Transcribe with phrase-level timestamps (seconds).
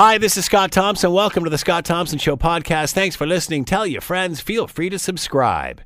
[0.00, 1.10] Hi, this is Scott Thompson.
[1.12, 2.92] Welcome to the Scott Thompson Show podcast.
[2.92, 3.64] Thanks for listening.
[3.64, 4.40] Tell your friends.
[4.40, 5.80] Feel free to subscribe.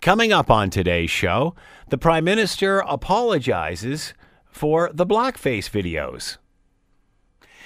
[0.00, 1.54] Coming up on today's show,
[1.90, 4.14] the Prime Minister apologizes
[4.46, 6.38] for the blackface videos.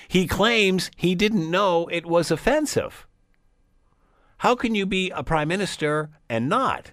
[0.09, 3.07] He claims he didn't know it was offensive.
[4.39, 6.91] How can you be a Prime Minister and not?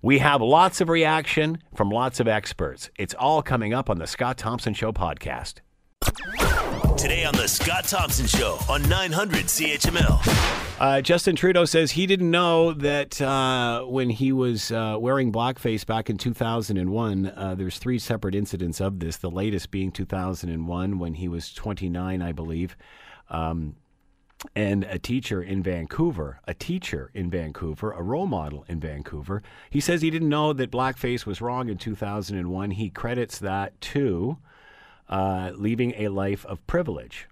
[0.00, 2.88] We have lots of reaction from lots of experts.
[2.96, 5.56] It's all coming up on the Scott Thompson Show podcast.
[6.96, 10.78] Today on the Scott Thompson Show on 900 CHML.
[10.78, 15.84] Uh, Justin Trudeau says he didn't know that uh, when he was uh, wearing blackface
[15.84, 19.16] back in 2001, uh, there's three separate incidents of this.
[19.16, 22.76] The latest being 2001 when he was 29, I believe.
[23.28, 23.76] Um,
[24.54, 29.42] and a teacher in Vancouver, a teacher in Vancouver, a role model in Vancouver.
[29.68, 32.70] He says he didn't know that blackface was wrong in 2001.
[32.72, 34.38] He credits that to
[35.10, 37.26] uh, leaving a life of privilege.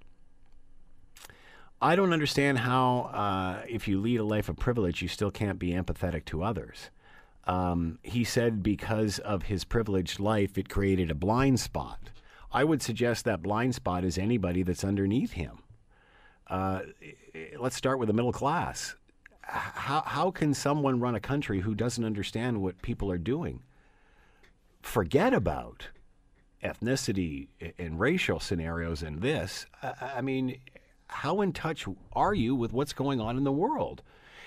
[1.81, 5.61] I don't understand how, uh, if you lead a life of privilege, you still can't
[5.61, 6.91] be empathetic to others.
[7.45, 12.11] Um, he said because of his privileged life, it created a blind spot.
[12.53, 15.61] I would suggest that blind spot is anybody that's underneath him.
[16.49, 16.81] Uh,
[17.59, 18.97] let's start with the middle class.
[19.43, 23.63] How, how can someone run a country who doesn't understand what people are doing?
[24.83, 25.89] Forget about
[26.63, 29.67] ethnicity and racial scenarios in this.
[29.83, 30.59] I mean,
[31.09, 34.03] how in touch are you with what's going on in the world?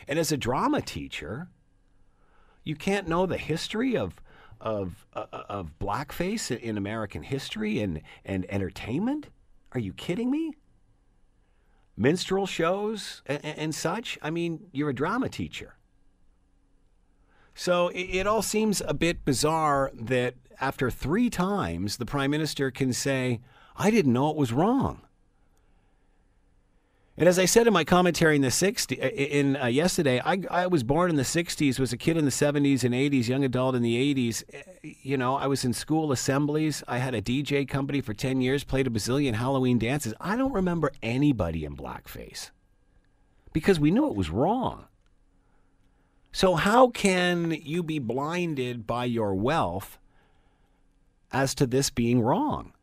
[0.07, 1.47] And as a drama teacher,
[2.63, 4.15] you can't know the history of
[4.59, 9.27] of uh, of blackface in American history and and entertainment.
[9.73, 10.53] Are you kidding me?
[11.97, 14.19] Minstrel shows and, and such.
[14.21, 15.75] I mean, you're a drama teacher.
[17.61, 22.71] So it, it all seems a bit bizarre that after three times the prime minister
[22.71, 23.39] can say,
[23.77, 25.03] "I didn't know it was wrong."
[27.17, 30.65] And as I said in my commentary in the 60s, in uh, yesterday, I, I
[30.65, 33.75] was born in the 60s, was a kid in the 70s and 80s, young adult
[33.75, 34.43] in the 80s.
[34.81, 36.83] You know, I was in school assemblies.
[36.87, 40.15] I had a DJ company for 10 years, played a bazillion Halloween dances.
[40.19, 42.49] I don't remember anybody in blackface
[43.53, 44.87] because we knew it was wrong.
[46.31, 49.97] So, how can you be blinded by your wealth
[51.31, 52.73] as to this being wrong?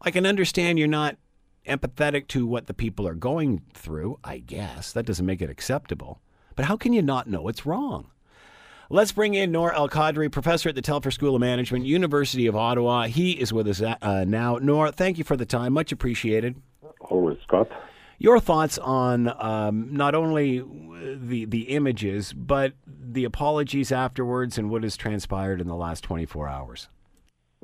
[0.00, 1.16] I can understand you're not
[1.66, 4.92] empathetic to what the people are going through, I guess.
[4.92, 6.20] That doesn't make it acceptable.
[6.56, 8.10] But how can you not know it's wrong?
[8.88, 12.56] Let's bring in Nour El Kadri, professor at the Telfer School of Management, University of
[12.56, 13.04] Ottawa.
[13.04, 14.56] He is with us uh, now.
[14.56, 15.74] Nour, thank you for the time.
[15.74, 16.60] Much appreciated.
[17.02, 17.68] Always, Scott.
[18.22, 24.82] Your thoughts on um, not only the the images, but the apologies afterwards and what
[24.82, 26.88] has transpired in the last 24 hours?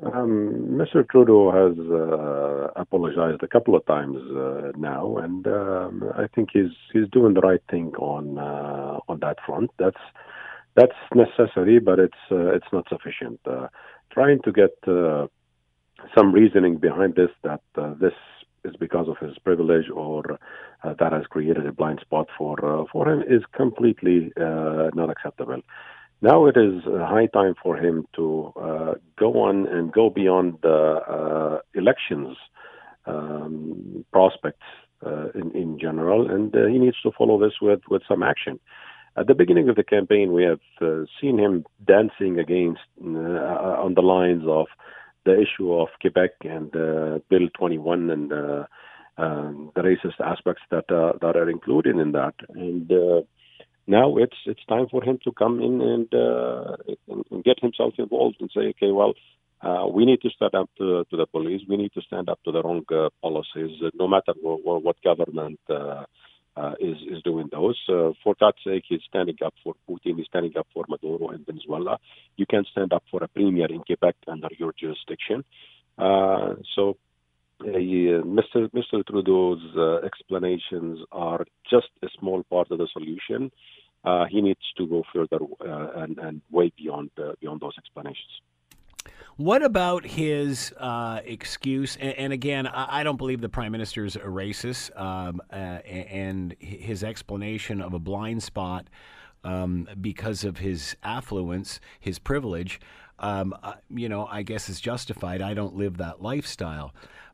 [0.01, 1.07] Um, Mr.
[1.07, 6.71] Trudeau has uh, apologized a couple of times uh, now, and um, I think he's
[6.91, 9.69] he's doing the right thing on uh, on that front.
[9.77, 10.01] That's
[10.75, 13.39] that's necessary, but it's uh, it's not sufficient.
[13.45, 13.67] Uh,
[14.11, 15.27] trying to get uh,
[16.17, 17.61] some reasoning behind this that
[18.01, 18.13] this
[18.63, 20.39] is because of his privilege or
[20.83, 25.61] that has created a blind spot for for him is completely not acceptable.
[26.21, 30.99] Now it is high time for him to uh, go on and go beyond the
[31.07, 32.35] uh, elections
[33.05, 34.65] um, prospects
[35.05, 38.59] uh, in, in general, and uh, he needs to follow this with, with some action.
[39.15, 43.93] At the beginning of the campaign, we have uh, seen him dancing against uh, on
[43.93, 44.65] the lines of
[45.27, 48.31] the issue of Quebec and Bill 21 and
[49.17, 52.91] um, the racist aspects that that are included in that, and
[53.87, 56.75] now it's it's time for him to come in and, uh,
[57.31, 59.13] and get himself involved and say, okay, well,
[59.61, 61.61] uh, we need to stand up to, to, the police.
[61.67, 65.01] We need to stand up to the wrong uh, policies, uh, no matter what, what
[65.03, 66.03] government uh,
[66.57, 67.77] uh, is is doing those.
[68.23, 70.17] for God's sake, he's standing up for Putin.
[70.17, 71.97] He's standing up for Maduro in Venezuela.
[72.35, 75.43] You can stand up for a premier in Quebec under your jurisdiction.
[76.75, 76.97] so.
[77.59, 78.59] Mr.
[78.79, 78.97] Mr.
[79.09, 79.63] Trudeau's
[80.05, 81.43] explanations are
[81.73, 83.51] just a small part of the solution
[84.03, 88.41] uh, he needs to go further uh, and, and way beyond uh, beyond those explanations.
[89.37, 91.95] What about his uh, excuse?
[91.97, 95.55] And, and again, I, I, don't believe the prime minister is a racist, um, uh,
[95.55, 98.87] and his explanation of a blind spot
[99.43, 102.79] um, because of his affluence, his privilege,
[103.19, 105.41] um, uh, you know, I guess is justified.
[105.41, 106.93] I don't live that lifestyle.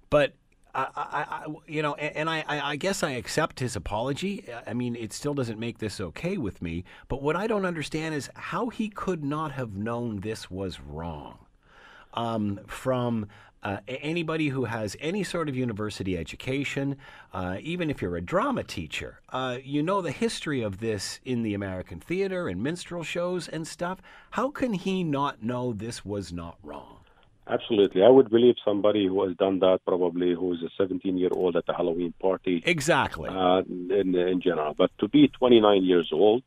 [0.09, 0.33] But
[0.75, 4.45] I, I, you know, and I, I guess I accept his apology.
[4.65, 6.83] I mean, it still doesn't make this okay with me.
[7.07, 11.42] But what I don't understand is how he could not have known this was wrong.
[12.13, 13.27] Um, from
[13.63, 16.97] uh, anybody who has any sort of university education,
[17.33, 21.43] uh, even if you're a drama teacher, uh, you know the history of this in
[21.43, 23.99] the American theater and minstrel shows and stuff.
[24.31, 26.97] How can he not know this was not wrong?
[27.47, 28.03] Absolutely.
[28.03, 31.55] I would believe somebody who has done that probably who is a 17 year old
[31.57, 32.63] at the Halloween party.
[32.65, 33.29] Exactly.
[33.29, 34.73] Uh, in, in general.
[34.77, 36.43] But to be 29 years old,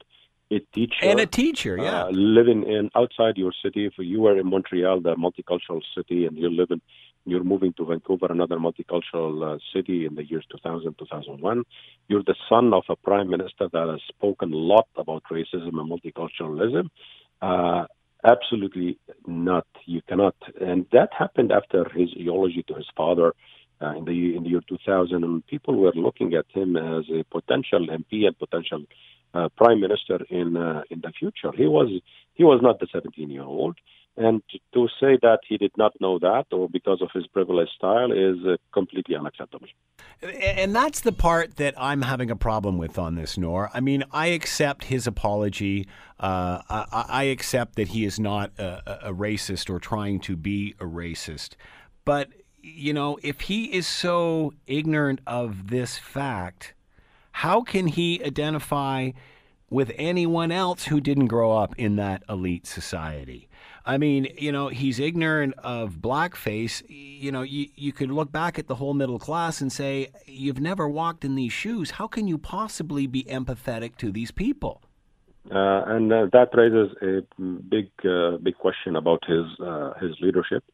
[0.50, 0.96] a teacher.
[1.02, 2.04] And a teacher, yeah.
[2.04, 3.86] Uh, living in outside your city.
[3.86, 6.80] If you were in Montreal, the multicultural city, and you're living,
[7.24, 11.64] you're moving to Vancouver, another multicultural uh, city in the years 2000, 2001.
[12.08, 15.90] You're the son of a prime minister that has spoken a lot about racism and
[15.90, 16.88] multiculturalism.
[17.42, 17.86] Uh,
[18.24, 19.66] absolutely not.
[19.84, 20.36] You cannot.
[20.60, 23.34] And that happened after his eulogy to his father
[23.82, 27.24] uh, in the in the year 2000, and people were looking at him as a
[27.24, 28.84] potential MP and potential
[29.34, 31.52] uh, prime minister in uh, in the future.
[31.56, 31.88] He was
[32.34, 33.76] he was not the 17 year old,
[34.16, 34.42] and
[34.72, 38.38] to say that he did not know that or because of his privileged style is
[38.46, 39.66] uh, completely unacceptable.
[40.22, 43.70] And that's the part that I'm having a problem with on this, Nour.
[43.74, 45.86] I mean, I accept his apology.
[46.18, 50.74] Uh, I, I, accept that he is not a, a racist or trying to be
[50.80, 51.56] a racist.
[52.06, 52.30] But,
[52.62, 56.72] you know, if he is so ignorant of this fact,
[57.36, 59.10] how can he identify
[59.68, 63.46] with anyone else who didn't grow up in that elite society?
[63.84, 66.82] I mean, you know, he's ignorant of blackface.
[66.88, 70.60] You know, you, you could look back at the whole middle class and say, you've
[70.60, 71.90] never walked in these shoes.
[71.90, 74.80] How can you possibly be empathetic to these people?
[75.50, 77.20] Uh, and uh, that raises a
[77.68, 80.64] big, uh, big question about his uh, his leadership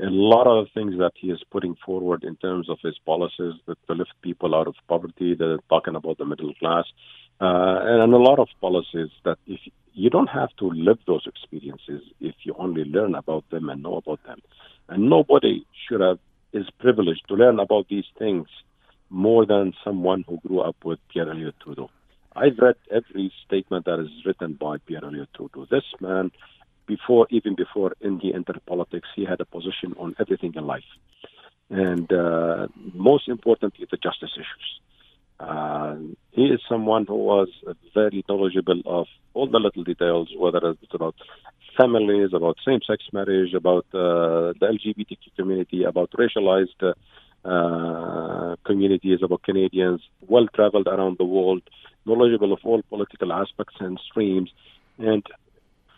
[0.00, 3.78] a lot of things that he is putting forward in terms of his policies that
[3.86, 5.34] to lift people out of poverty.
[5.34, 6.84] They're talking about the middle class,
[7.40, 9.60] uh, and a lot of policies that if
[9.94, 13.96] you don't have to live those experiences if you only learn about them and know
[13.96, 14.40] about them,
[14.88, 16.18] and nobody should have
[16.52, 18.46] is privileged to learn about these things
[19.10, 21.90] more than someone who grew up with Pierre Elliott Trudeau.
[22.34, 25.66] I've read every statement that is written by Pierre Elliott Trudeau.
[25.70, 26.30] This man
[26.88, 30.90] before, even before he entered politics, he had a position on everything in life.
[31.70, 34.68] And uh, most importantly, the justice issues.
[35.38, 35.96] Uh,
[36.32, 37.48] he is someone who was
[37.94, 41.14] very knowledgeable of all the little details, whether it's about
[41.78, 46.82] families, about same-sex marriage, about uh, the LGBTQ community, about racialized
[47.44, 51.62] uh, communities, about Canadians, well-traveled around the world,
[52.04, 54.50] knowledgeable of all political aspects and streams,
[54.98, 55.22] and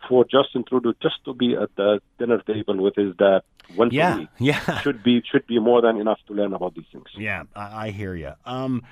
[0.09, 3.43] for Justin Trudeau just to be at the dinner table with his dad
[3.77, 4.81] once yeah, a week yeah.
[4.83, 7.07] should be should be more than enough to learn about these things.
[7.17, 8.33] Yeah, I, I hear you.
[8.45, 8.83] Um,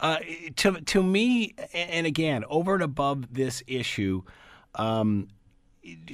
[0.00, 0.18] uh,
[0.56, 4.22] to to me, and again, over and above this issue,
[4.74, 5.28] um,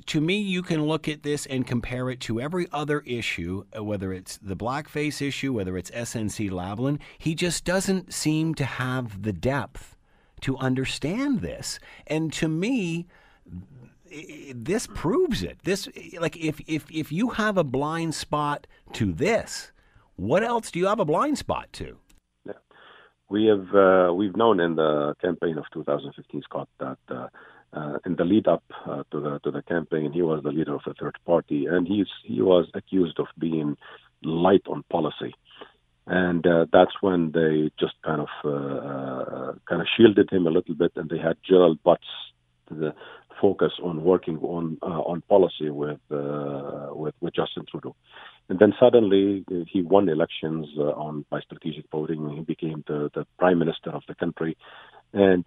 [0.06, 3.82] to me, you can look at this and compare it to every other issue, uh,
[3.82, 7.00] whether it's the blackface issue, whether it's SNC Lavalin.
[7.19, 9.97] He just doesn't seem to have the depth
[10.43, 11.79] to understand this.
[12.06, 13.06] And to me,
[14.55, 15.58] this proves it.
[15.64, 15.88] This
[16.20, 19.72] like if if if you have a blind spot to this,
[20.16, 21.96] what else do you have a blind spot to?
[22.46, 22.52] Yeah.
[23.28, 27.28] We have uh, we've known in the campaign of 2015, Scott, that uh,
[27.72, 30.75] uh, in the lead up uh, to the to the campaign, he was the leader
[30.75, 33.76] of the third party, and he's he was accused of being
[34.22, 35.34] light on policy.
[36.06, 40.50] And uh, that's when they just kind of uh, uh, kind of shielded him a
[40.50, 42.04] little bit, and they had Gerald Butts,
[42.71, 42.94] the
[43.46, 47.94] focus on working on uh, on policy with, uh, with with Justin Trudeau.
[48.48, 52.20] And then suddenly uh, he won elections uh, on by strategic voting.
[52.38, 54.52] He became the, the prime minister of the country,
[55.28, 55.44] and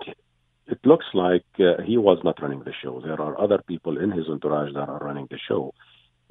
[0.74, 2.94] it looks like uh, he was not running the show.
[3.08, 5.64] There are other people in his entourage that are running the show,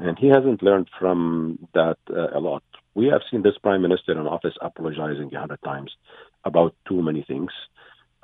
[0.05, 1.21] and he hasn't learned from
[1.79, 2.65] that uh, a lot.
[3.01, 5.91] We have seen this prime minister in office apologizing a hundred times
[6.51, 7.53] about too many things.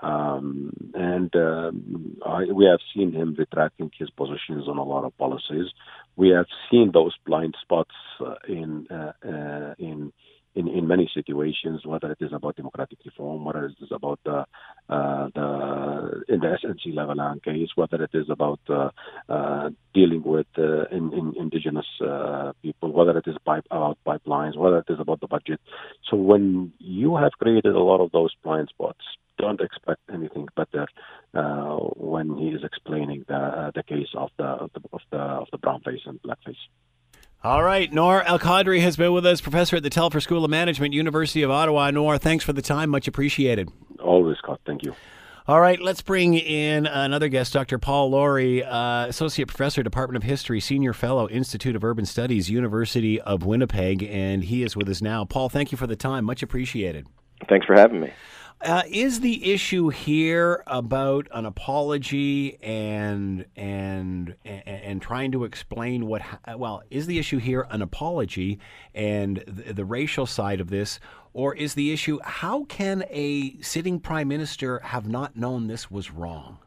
[0.03, 5.17] Um, and um, I, we have seen him retracting his positions on a lot of
[5.17, 5.67] policies.
[6.17, 10.13] We have seen those blind spots uh, in uh, uh, in
[10.55, 14.45] in, in many situations, whether it is about democratic reform, whether it is about the,
[14.89, 18.91] uh, the in the SNC Lavalin case, whether it is about uh,
[19.29, 24.57] uh, dealing with uh, in, in indigenous uh, people, whether it is pipe, about pipelines,
[24.57, 25.61] whether it is about the budget.
[26.11, 29.05] So when you have created a lot of those blind spots,
[29.39, 30.87] don't expect anything better
[31.35, 35.49] uh, when he is explaining the the case of the of the of the, of
[35.51, 36.57] the brown face and black face.
[37.45, 40.51] All right, Nour El Kadri has been with us, professor at the Telfer School of
[40.53, 41.91] Management, University of Ottawa.
[41.91, 42.89] Nour, thanks for the time.
[42.89, 43.69] Much appreciated.
[43.99, 44.61] Always, Scott.
[44.65, 44.95] Thank you.
[45.49, 47.81] All right, let's bring in another guest, Dr.
[47.81, 53.21] Paul Lawrie, uh, Associate Professor, Department of History, Senior Fellow, Institute of Urban Studies, University
[53.21, 55.25] of Winnipeg, and he is with us now.
[55.25, 56.25] Paul, thank you for the time.
[56.25, 57.09] Much appreciated.
[57.49, 58.13] Thanks for having me.
[58.63, 66.23] Uh, is the issue here about an apology and and and, trying to explain what?
[66.57, 68.61] Well, is the issue here an apology
[68.95, 71.01] and the, the racial side of this,
[71.33, 76.13] or is the issue how can a sitting prime minister have not known this was
[76.13, 76.59] wrong?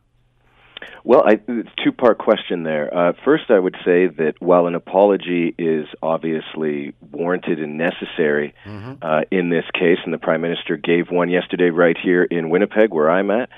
[1.04, 2.92] Well, I, it's a two part question there.
[2.94, 8.94] Uh, first, I would say that while an apology is obviously warranted and necessary mm-hmm.
[9.02, 12.92] uh, in this case, and the Prime Minister gave one yesterday right here in Winnipeg,
[12.92, 13.50] where I'm at,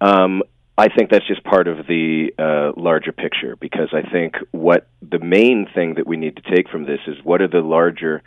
[0.00, 0.42] um,
[0.78, 5.18] I think that's just part of the uh, larger picture because I think what the
[5.18, 8.22] main thing that we need to take from this is what are the larger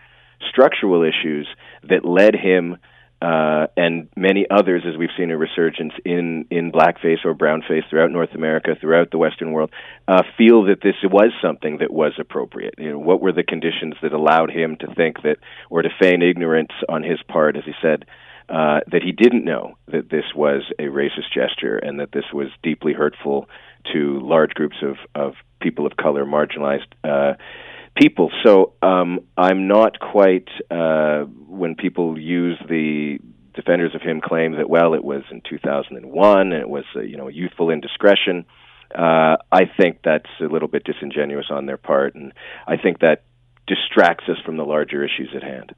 [0.50, 1.48] structural issues
[1.88, 2.78] that led him
[3.22, 8.12] uh, and many others, as we've seen a resurgence in in blackface or brownface throughout
[8.12, 9.72] North America, throughout the Western world,
[10.08, 12.76] uh, feel that this was something that was appropriate.
[12.80, 15.38] You know, what were the conditions that allowed him to think that,
[15.70, 18.06] or to feign ignorance on his part, as he said,
[18.50, 22.48] uh, that he didn't know that this was a racist gesture and that this was
[22.64, 23.48] deeply hurtful
[23.94, 26.88] to large groups of of people of color, marginalized.
[27.96, 28.32] People.
[28.44, 33.20] So um, I'm not quite uh, when people use the
[33.54, 37.18] defenders of him claim that well it was in 2001 and it was uh, you
[37.18, 38.46] know youthful indiscretion.
[38.94, 42.34] Uh, I think that's a little bit disingenuous on their part, and
[42.68, 43.24] I think that
[43.68, 45.74] distracts us from the larger issues at hand.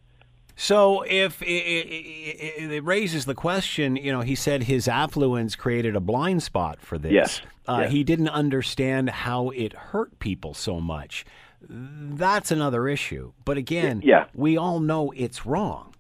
[0.56, 5.96] So, if it, it, it, raises the question, you know, he said his affluence created
[5.96, 7.12] a blind spot for this.
[7.12, 7.42] Yes.
[7.68, 7.92] Uh, yes.
[7.92, 11.26] He didn't understand how it hurt people so much
[11.70, 13.34] that's another issue.
[13.46, 14.26] But again, yeah.
[14.34, 15.94] we all know it's wrong.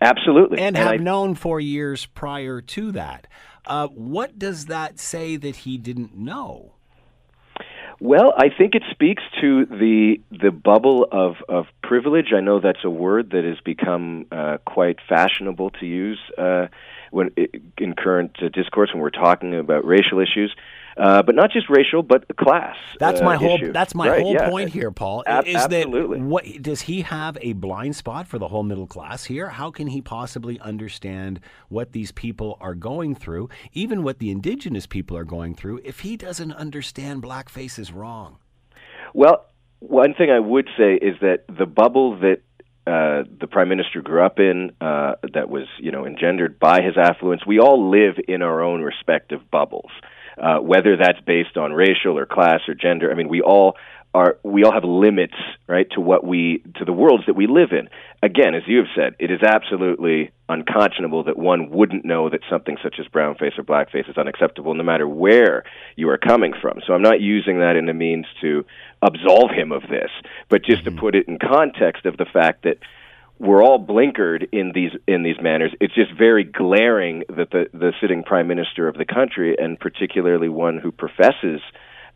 [0.00, 0.58] Absolutely.
[0.58, 3.26] And, and have I, known for years prior to that.
[3.64, 6.72] Uh, what does that say that he didn't know?
[8.00, 12.32] Well, I think it speaks to the the bubble of, of privilege.
[12.36, 16.66] I know that's a word that has become uh, quite fashionable to use uh,
[17.12, 17.30] when
[17.78, 20.52] in current uh, discourse when we're talking about racial issues
[20.96, 22.76] uh, but not just racial, but class.
[22.98, 23.56] That's uh, my whole.
[23.56, 23.72] Issue.
[23.72, 24.48] That's my right, whole yeah.
[24.48, 25.22] point here, Paul.
[25.22, 26.18] Is absolutely.
[26.18, 29.48] that what does he have a blind spot for the whole middle class here?
[29.48, 34.86] How can he possibly understand what these people are going through, even what the indigenous
[34.86, 38.38] people are going through, if he doesn't understand blackface is wrong?
[39.14, 39.46] Well,
[39.80, 42.42] one thing I would say is that the bubble that
[42.84, 46.96] uh, the prime minister grew up in, uh, that was you know engendered by his
[46.96, 47.46] affluence.
[47.46, 49.90] We all live in our own respective bubbles
[50.42, 53.10] uh, whether that's based on racial or class or gender.
[53.10, 53.76] I mean, we all
[54.14, 57.70] are we all have limits, right, to what we to the worlds that we live
[57.72, 57.88] in.
[58.22, 62.76] Again, as you have said, it is absolutely unconscionable that one wouldn't know that something
[62.82, 65.64] such as brownface or blackface is unacceptable, no matter where
[65.96, 66.80] you are coming from.
[66.86, 68.66] So I'm not using that in a means to
[69.00, 70.10] absolve him of this,
[70.50, 70.96] but just mm-hmm.
[70.96, 72.78] to put it in context of the fact that
[73.42, 75.72] we're all blinkered in these in these manners.
[75.80, 80.48] It's just very glaring that the the sitting prime minister of the country, and particularly
[80.48, 81.60] one who professes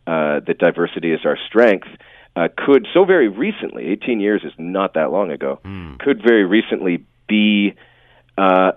[0.07, 1.87] uh, that diversity is our strength,
[2.37, 5.99] uh, could so very recently, 18 years is not that long ago, mm.
[5.99, 7.73] could very recently be
[8.37, 8.71] uh,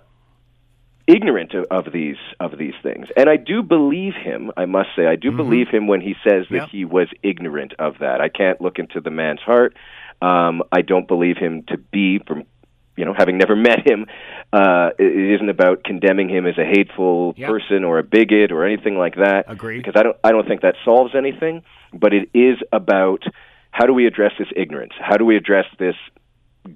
[1.07, 3.07] ignorant of, of, these of these things.
[3.16, 4.50] And I do believe him.
[4.57, 5.37] I must say, I do mm-hmm.
[5.37, 6.69] believe him when he says that yep.
[6.71, 8.21] he was ignorant of that.
[8.21, 9.76] I can't look into the man's heart.
[10.23, 12.45] Um, I don't believe him to be from
[12.97, 14.07] you know, having never met him,
[14.53, 17.49] uh, it isn't about condemning him as a hateful yep.
[17.49, 19.45] person or a bigot or anything like that.
[19.49, 19.79] Agreed.
[19.79, 21.62] Because I don't, I don't think that solves anything.
[21.93, 23.25] But it is about
[23.71, 24.93] how do we address this ignorance?
[25.00, 25.97] How do we address this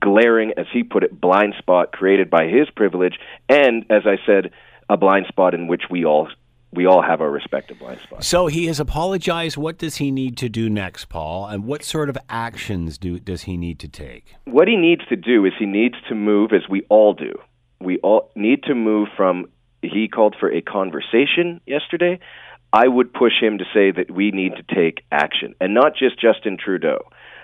[0.01, 4.51] glaring, as he put it, blind spot created by his privilege, and as I said,
[4.89, 6.29] a blind spot in which we all
[6.75, 8.27] we all have our respective blind spots.
[8.27, 9.57] So he has apologized.
[9.57, 11.47] What does he need to do next, Paul?
[11.47, 14.35] And what sort of actions do does he need to take?
[14.45, 17.35] What he needs to do is he needs to move, as we all do.
[17.81, 19.47] We all need to move from.
[19.83, 22.19] He called for a conversation yesterday.
[22.73, 26.21] I would push him to say that we need to take action, and not just
[26.21, 26.99] Justin Trudeau.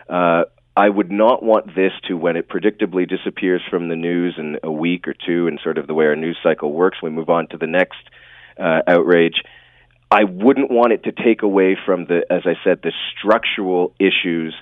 [0.09, 0.45] Uh,
[0.77, 4.73] I would not want this to, when it predictably disappears from the news in a
[4.73, 7.47] week or two, and sort of the way our news cycle works, we move on
[7.49, 7.99] to the next
[8.59, 9.43] uh, outrage.
[10.11, 14.55] I wouldn't want it to take away from the, as I said, the structural issues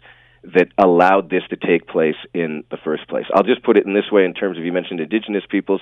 [0.45, 3.25] that allowed this to take place in the first place.
[3.35, 5.80] I'll just put it in this way in terms of you mentioned indigenous peoples.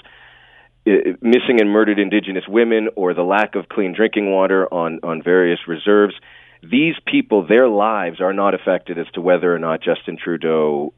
[0.86, 5.58] Missing and murdered indigenous women or the lack of clean drinking water on, on various
[5.66, 6.14] reserves.
[6.62, 10.94] These people, their lives are not affected as to whether or not Justin Trudeau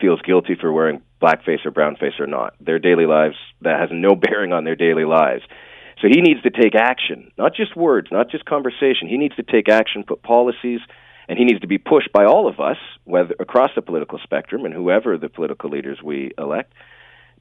[0.00, 2.54] feels guilty for wearing blackface or brownface or not.
[2.60, 5.42] Their daily lives, that has no bearing on their daily lives.
[6.00, 9.08] So he needs to take action, not just words, not just conversation.
[9.08, 10.80] He needs to take action, put policies,
[11.28, 14.64] and he needs to be pushed by all of us, whether across the political spectrum
[14.64, 16.72] and whoever the political leaders we elect,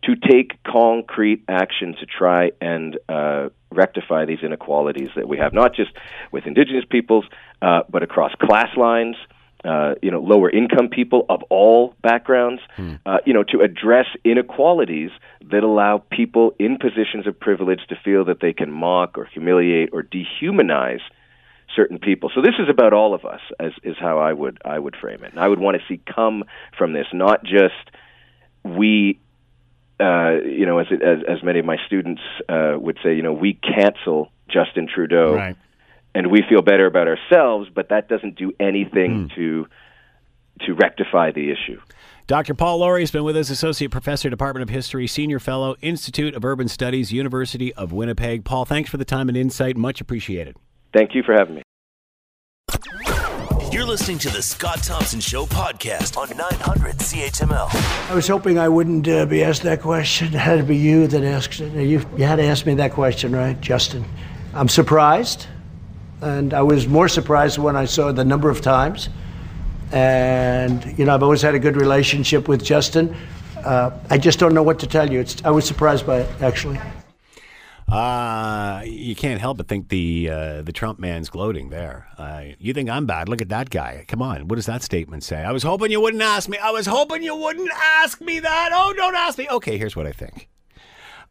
[0.03, 5.75] to take concrete action to try and uh, rectify these inequalities that we have, not
[5.75, 5.91] just
[6.31, 7.25] with Indigenous peoples,
[7.61, 9.15] uh, but across class lines.
[9.65, 12.95] Uh, you know, lower income people of all backgrounds, hmm.
[13.03, 15.09] uh, you know, to address inequalities
[15.49, 19.89] that allow people in positions of privilege to feel that they can mock or humiliate
[19.91, 21.01] or dehumanize
[21.75, 22.29] certain people.
[22.35, 25.23] So this is about all of us, as is how I would I would frame
[25.23, 25.31] it.
[25.31, 26.43] And I would want to see come
[26.77, 27.89] from this, not just
[28.63, 29.19] we
[29.99, 33.21] uh, you know, as, it, as as many of my students uh, would say, you
[33.21, 35.55] know, we cancel Justin Trudeau, right.
[36.15, 39.35] And we feel better about ourselves, but that doesn't do anything mm.
[39.35, 39.67] to
[40.61, 41.79] to rectify the issue.
[42.27, 42.55] Dr.
[42.55, 46.43] Paul Lawrie has been with us, Associate Professor, Department of History, Senior Fellow, Institute of
[46.43, 48.45] Urban Studies, University of Winnipeg.
[48.45, 49.77] Paul, thanks for the time and insight.
[49.77, 50.55] Much appreciated.
[50.93, 51.61] Thank you for having me.
[53.71, 58.09] You're listening to the Scott Thompson Show podcast on 900 CHML.
[58.09, 60.27] I was hoping I wouldn't uh, be asked that question.
[60.27, 61.73] It had to be you that asked it.
[61.73, 64.05] You, you had to ask me that question, right, Justin?
[64.53, 65.47] I'm surprised,
[66.25, 69.09] and I was more surprised when I saw the number of times.
[69.91, 73.15] And, you know, I've always had a good relationship with Justin.
[73.63, 75.19] Uh, I just don't know what to tell you.
[75.19, 76.79] It's, I was surprised by it, actually.
[77.87, 82.07] Uh, you can't help but think the uh, the Trump man's gloating there.
[82.17, 83.29] Uh, you think I'm bad?
[83.29, 84.05] Look at that guy.
[84.07, 84.47] Come on.
[84.47, 85.43] What does that statement say?
[85.43, 86.57] I was hoping you wouldn't ask me.
[86.57, 87.69] I was hoping you wouldn't
[88.01, 88.71] ask me that.
[88.73, 89.47] Oh, don't ask me.
[89.51, 90.49] Okay, here's what I think.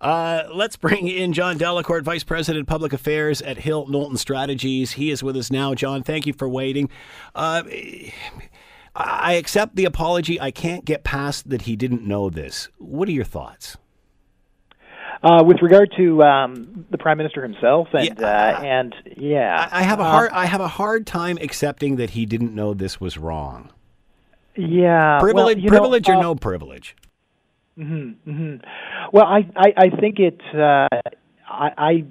[0.01, 4.93] Uh, let's bring in John Delacourt, Vice President, Public Affairs at Hill Knowlton Strategies.
[4.93, 5.75] He is with us now.
[5.75, 6.91] John, thank you for waiting.
[7.35, 7.63] Uh,
[8.95, 10.41] I accept the apology.
[10.41, 12.69] I can't get past that he didn't know this.
[12.79, 13.77] What are your thoughts?
[15.23, 18.27] Uh, with regard to um, the prime minister himself, and yeah.
[18.27, 22.11] Uh, and yeah, I, I have a hard I have a hard time accepting that
[22.11, 23.71] he didn't know this was wrong.
[24.55, 26.95] Yeah, privilege, well, privilege know, or uh, no privilege.
[27.79, 28.57] Mm-hmm, mm-hmm.
[29.13, 30.41] Well, I, I I think it.
[30.55, 30.89] Uh,
[31.49, 32.05] I, I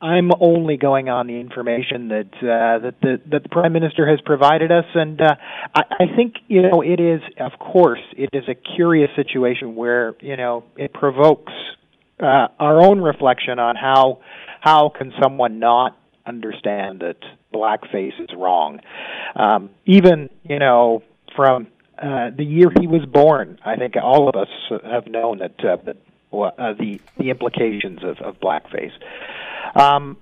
[0.00, 4.20] I'm only going on the information that uh, that the that the prime minister has
[4.24, 5.34] provided us, and uh,
[5.74, 10.14] I, I think you know it is, of course, it is a curious situation where
[10.20, 11.52] you know it provokes
[12.20, 14.20] uh, our own reflection on how
[14.60, 17.16] how can someone not understand that
[17.52, 18.78] blackface is wrong,
[19.34, 21.02] um, even you know
[21.36, 21.66] from
[22.00, 23.58] uh, the year he was born.
[23.64, 24.48] I think all of us
[24.84, 25.96] have known that uh, that
[26.32, 28.92] uh, the the implications of, of blackface.
[29.74, 30.16] Um,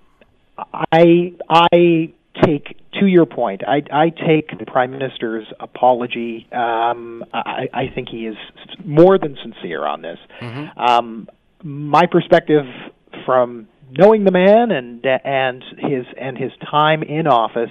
[0.93, 2.13] I I
[2.43, 3.63] take to your point.
[3.67, 6.49] I I take the prime minister's apology.
[6.53, 8.37] Um, I I think he is
[8.85, 10.19] more than sincere on this.
[10.41, 10.79] Mm-hmm.
[10.79, 11.29] Um,
[11.63, 12.67] my perspective
[13.25, 17.71] from knowing the man and and his and his time in office.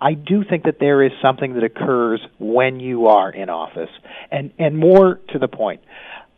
[0.00, 3.90] I do think that there is something that occurs when you are in office,
[4.30, 5.80] and and more to the point,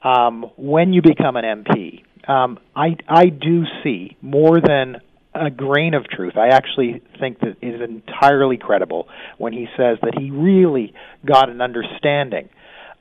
[0.03, 5.01] um, when you become an MP, um, I I do see more than
[5.35, 6.37] a grain of truth.
[6.37, 10.95] I actually think that it is entirely credible when he says that he really
[11.25, 12.49] got an understanding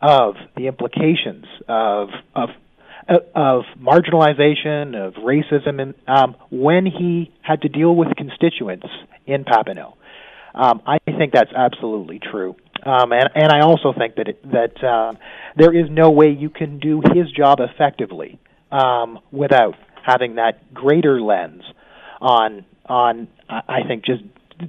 [0.02, 2.50] of the implications of of
[3.36, 8.88] of marginalization, of racism, and um, when he had to deal with constituents
[9.26, 9.93] in Papineau.
[10.55, 12.55] Um, I think that's absolutely true.
[12.86, 15.13] Um, and, and I also think that it, that uh,
[15.55, 18.39] there is no way you can do his job effectively
[18.71, 21.63] um, without having that greater lens
[22.21, 24.23] on on I think just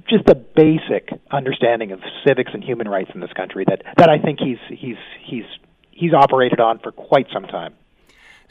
[0.09, 4.19] just the basic understanding of civics and human rights in this country that that I
[4.19, 5.45] think he's he's he's
[5.91, 7.73] he's operated on for quite some time.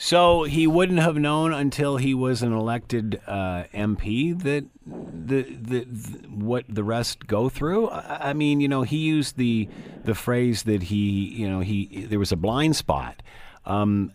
[0.00, 5.84] So he wouldn't have known until he was an elected uh, MP that the, the,
[5.84, 7.88] the what the rest go through.
[7.88, 9.68] I, I mean, you know, he used the
[10.04, 13.24] the phrase that he, you know, he there was a blind spot.
[13.66, 14.12] Um,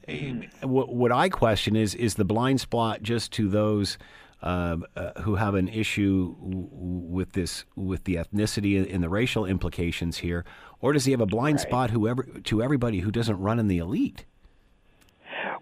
[0.61, 3.97] what, what I question is is the blind spot just to those
[4.41, 9.45] uh, uh, who have an issue w- with this with the ethnicity and the racial
[9.45, 10.45] implications here,
[10.79, 11.67] or does he have a blind right.
[11.67, 14.23] spot whoever to everybody who doesn't run in the elite?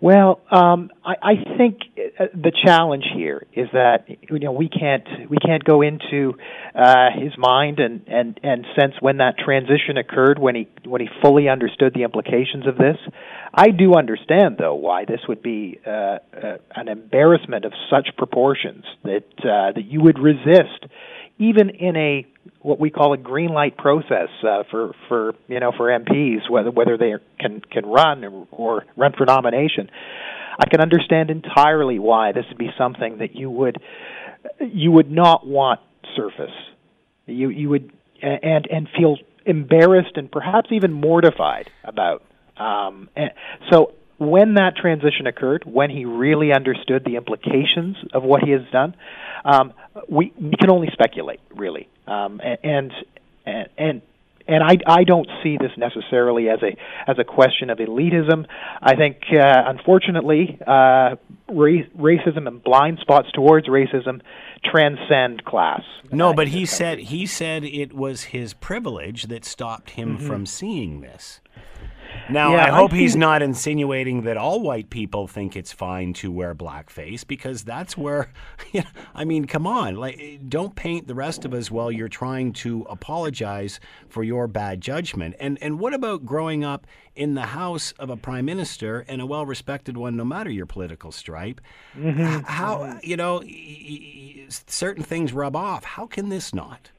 [0.01, 1.81] Well, um, I, I think
[2.19, 6.33] uh, the challenge here is that you know we can't we can't go into
[6.73, 11.09] uh, his mind and, and, and sense when that transition occurred when he when he
[11.21, 12.97] fully understood the implications of this.
[13.53, 16.17] I do understand though why this would be uh, uh,
[16.75, 20.83] an embarrassment of such proportions that uh, that you would resist
[21.41, 22.27] even in a
[22.61, 26.69] what we call a green light process uh, for for you know for MPs whether
[26.69, 29.89] whether they can can run or, or run for nomination.
[30.59, 33.77] I can understand entirely why this would be something that you would
[34.59, 35.79] you would not want
[36.15, 36.53] surface.
[37.25, 42.23] You you would and and feel embarrassed and perhaps even mortified about.
[42.57, 43.31] Um, and
[43.71, 48.61] so when that transition occurred, when he really understood the implications of what he has
[48.71, 48.95] done,
[49.43, 49.73] um,
[50.07, 51.89] we we can only speculate, really.
[52.05, 52.93] Um, and
[53.47, 54.01] and and
[54.47, 56.77] and I I don't see this necessarily as a
[57.09, 58.45] as a question of elitism.
[58.79, 61.15] I think, uh, unfortunately, uh,
[61.49, 64.21] race, racism and blind spots towards racism
[64.63, 65.81] transcend class.
[66.11, 70.27] No, but he said he said it was his privilege that stopped him Mm-hmm.
[70.27, 71.40] from seeing this.
[72.29, 76.13] Now, Yeah, I hope I he's not insinuating that all white people think it's fine
[76.13, 78.31] to wear blackface because that's where,
[78.71, 82.07] you know, I mean, come on, like, don't paint the rest of us while you're
[82.07, 83.79] trying to apologize
[84.09, 85.35] for your bad judgment.
[85.39, 89.25] And and what about growing up in the house of a prime minister and a
[89.25, 91.61] well-respected one, no matter your political stripe?
[91.97, 92.45] Mm-hmm.
[92.45, 93.43] How you know
[94.49, 95.83] certain things rub off?
[95.83, 96.91] How can this not?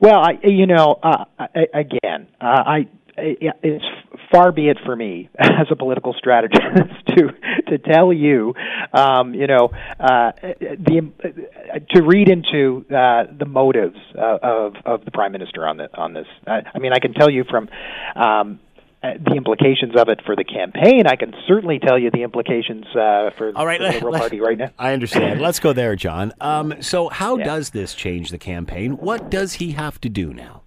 [0.00, 2.88] Well, I you know uh, I, again uh, I.
[3.18, 3.84] It's
[4.30, 7.32] far be it for me as a political strategist to
[7.68, 8.54] to tell you,
[8.92, 15.04] um, you know, uh, the uh, to read into uh, the motives uh, of of
[15.04, 16.26] the prime minister on the on this.
[16.46, 17.68] I, mean, I can tell you from
[18.14, 18.60] um,
[19.02, 21.06] uh, the implications of it for the campaign.
[21.06, 24.40] I can certainly tell you the implications uh, for, All right, for the Liberal Party
[24.40, 24.70] right now.
[24.78, 25.40] I understand.
[25.40, 26.32] Let's go there, John.
[26.46, 28.92] Um, so, how does this change the campaign?
[28.92, 30.62] What does he have to do now?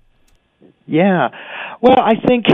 [0.85, 1.29] Yeah.
[1.81, 2.45] Well, I think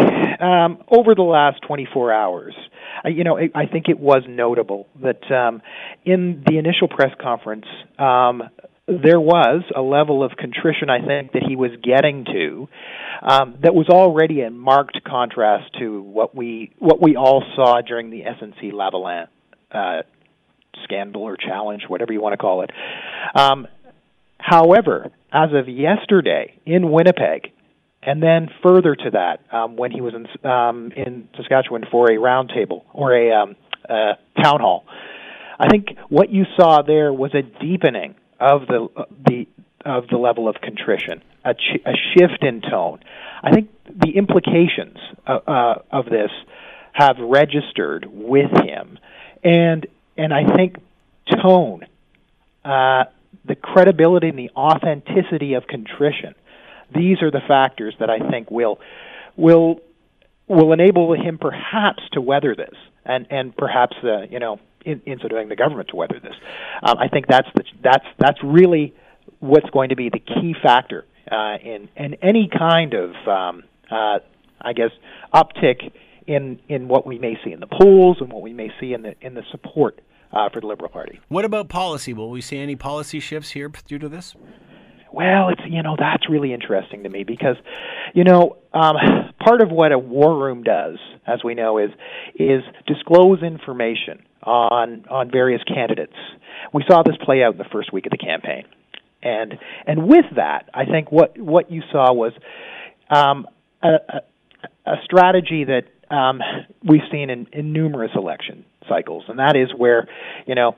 [0.41, 2.55] um, over the last 24 hours,
[3.03, 5.61] I- you know, I I think it was notable that um,
[6.05, 7.65] in the initial press conference,
[7.97, 8.43] um,
[8.87, 12.67] there was a level of contrition, I think, that he was getting to
[13.23, 18.11] um, that was already in marked contrast to what we what we all saw during
[18.11, 19.27] the SNC Lavalin
[19.71, 20.03] uh,
[20.83, 22.69] scandal or challenge, whatever you want to call it.
[23.33, 23.67] Um,
[24.37, 27.51] however, as of yesterday in Winnipeg,
[28.05, 32.17] and then further to that, um, when he was in, um, in Saskatchewan for a
[32.17, 33.55] roundtable or a um,
[34.41, 34.85] town hall,
[35.59, 38.87] I think what you saw there was a deepening of the
[39.25, 39.47] the
[39.85, 42.99] of the level of contrition, a, ch- a shift in tone.
[43.43, 46.31] I think the implications uh, uh, of this
[46.93, 48.97] have registered with him,
[49.43, 49.85] and
[50.17, 50.77] and I think
[51.41, 51.85] tone,
[52.63, 53.05] uh,
[53.45, 56.35] the credibility and the authenticity of contrition
[56.93, 58.79] these are the factors that I think will
[59.35, 59.79] will
[60.47, 65.19] will enable him perhaps to weather this, and and perhaps uh, you know in, in
[65.19, 66.35] so doing the government to weather this.
[66.83, 68.93] Um, I think that's the that's that's really
[69.39, 74.19] what's going to be the key factor uh, in in any kind of um, uh,
[74.61, 74.91] I guess
[75.33, 75.91] uptick
[76.27, 79.01] in in what we may see in the polls and what we may see in
[79.01, 81.19] the in the support uh, for the Liberal Party.
[81.27, 82.13] What about policy?
[82.13, 84.35] Will we see any policy shifts here due to this?
[85.15, 87.55] Well, it's you know that's really interesting to me because,
[88.13, 88.97] you know, um,
[89.41, 91.91] part of what a war room does, as we know, is
[92.35, 96.17] is disclose information on on various candidates.
[96.73, 98.65] We saw this play out in the first week of the campaign,
[99.23, 102.33] and and with that, I think what what you saw was
[103.09, 103.47] um,
[103.81, 106.41] a, a, a strategy that um,
[106.83, 110.09] we've seen in, in numerous election cycles, and that is where
[110.45, 110.75] you know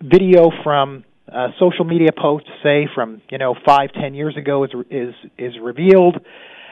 [0.00, 4.70] video from uh, social media posts, say from you know five, ten years ago, is
[4.90, 6.16] is is revealed.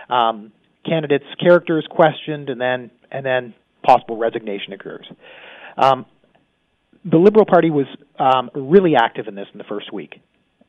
[0.09, 0.53] Um,
[0.85, 5.07] candidates' characters questioned, and then and then possible resignation occurs.
[5.77, 6.07] Um,
[7.05, 7.87] the Liberal Party was
[8.19, 10.21] um, really active in this in the first week.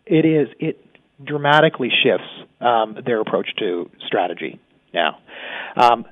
[0.05, 0.83] It is it
[1.23, 2.27] dramatically shifts
[2.61, 4.59] um, their approach to strategy
[4.93, 5.17] now.
[5.75, 6.05] Um,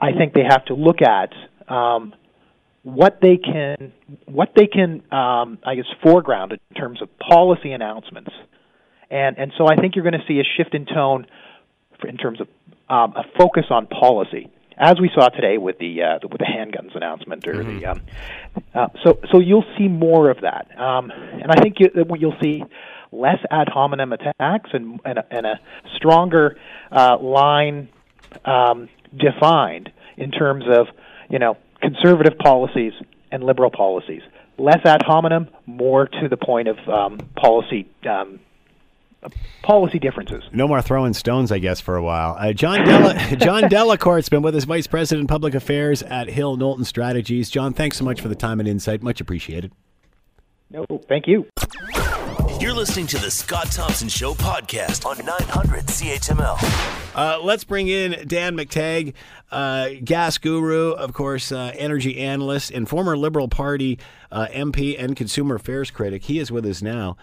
[0.00, 1.32] I think they have to look at
[1.72, 2.14] um,
[2.82, 3.92] what they can
[4.26, 8.30] what they can um, I guess foreground in terms of policy announcements,
[9.10, 11.26] and and so I think you're going to see a shift in tone
[12.08, 12.48] in terms of
[12.88, 16.96] um, a focus on policy, as we saw today with the uh, with the handguns
[16.96, 18.02] announcement or the um,
[18.74, 22.38] uh, so so you'll see more of that, um, and I think you, that you'll
[22.42, 22.64] see
[23.12, 25.60] less ad hominem attacks and and a, and a
[25.96, 26.56] stronger
[26.90, 27.90] uh, line
[28.46, 30.86] um, defined in terms of
[31.28, 32.92] you know conservative policies
[33.30, 34.22] and liberal policies.
[34.58, 38.40] Less ad hominem, more to the point of um, policy um,
[39.62, 40.42] policy differences.
[40.52, 42.36] No more throwing stones, I guess, for a while.
[42.38, 46.84] Uh, John Della, John Delacourt's been with us, Vice President, Public Affairs at Hill Knowlton
[46.84, 47.50] Strategies.
[47.50, 49.02] John, thanks so much for the time and insight.
[49.02, 49.72] Much appreciated.
[50.70, 51.46] No, thank you.
[52.60, 57.16] You're listening to the Scott Thompson Show podcast on 900 CHML.
[57.16, 59.14] Uh, let's bring in Dan McTeague,
[59.50, 63.98] uh, gas guru, of course, uh, energy analyst, and former Liberal Party
[64.30, 66.24] uh, MP and consumer affairs critic.
[66.24, 67.16] He is with us now.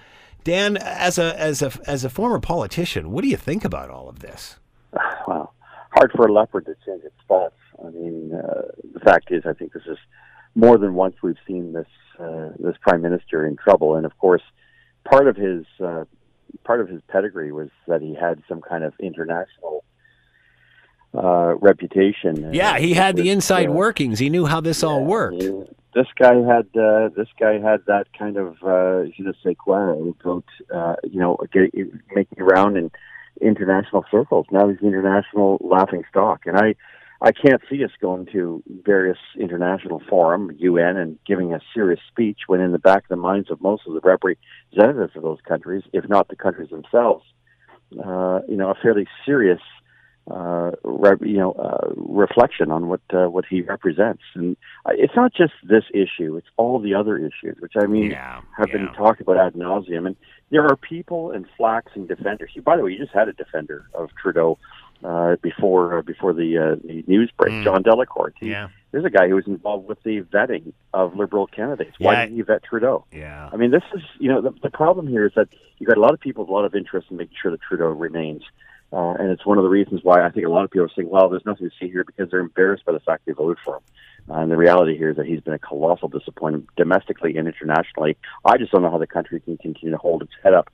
[0.44, 4.10] Dan, as a as a as a former politician, what do you think about all
[4.10, 4.58] of this?
[5.28, 5.54] Well,
[5.92, 7.54] hard for a leopard to change its spots.
[7.86, 10.00] I mean, uh, the fact is, I think this is
[10.56, 11.88] more than once we've seen this
[12.20, 14.42] uh, this prime minister in trouble, and of course,
[15.10, 16.04] part of his uh,
[16.64, 19.84] part of his pedigree was that he had some kind of international
[21.14, 22.54] uh, reputation.
[22.54, 24.20] Yeah, he had the inside uh, workings.
[24.20, 25.42] He knew how this all worked.
[25.44, 29.56] he- This guy had uh, this guy had that kind of uh, je ne sais
[29.58, 29.80] quoi
[30.14, 30.44] about
[30.78, 31.74] uh, you know get,
[32.14, 32.92] making around in
[33.42, 34.46] international circles.
[34.52, 36.76] Now he's international laughing stock, and I
[37.22, 42.42] I can't see us going to various international forum, UN, and giving a serious speech
[42.48, 45.84] when in the back of the minds of most of the representatives of those countries,
[45.94, 47.26] if not the countries themselves,
[48.04, 49.62] uh, you know, a fairly serious
[50.30, 54.24] uh, re- you know, uh, reflection on what uh, what he represents.
[54.36, 58.42] And it's not just this issue; it's all the other issues, which I mean Yeah,
[58.58, 58.78] have yeah.
[58.78, 60.06] been talked about ad nauseum.
[60.06, 60.16] And
[60.52, 62.52] there are people and flaxing defenders.
[62.64, 64.58] By the way, you just had a defender of Trudeau
[65.04, 67.64] uh, before uh, before the uh, the news break, Mm.
[67.64, 68.34] John Delacourt.
[68.40, 68.70] He, Yeah.
[68.92, 71.96] there's a guy who was involved with the vetting of Liberal candidates.
[72.00, 72.22] Why Yeah.
[72.26, 73.06] didn't he vet Trudeau?
[73.12, 73.50] Yeah.
[73.52, 76.02] I mean, this is, you know, the, the problem here is that you got a
[76.02, 78.44] lot of people with a lot of interest in making sure that Trudeau remains.
[78.94, 80.92] Uh, and it's one of the reasons why I think a lot of people are
[80.96, 83.58] saying, well, there's nothing to see here because they're embarrassed by the fact they voted
[83.64, 83.82] for him.
[84.30, 88.18] Uh, and the reality here is that he's been a colossal disappointment domestically and internationally.
[88.46, 90.70] I just don't know how the country can continue to hold its head up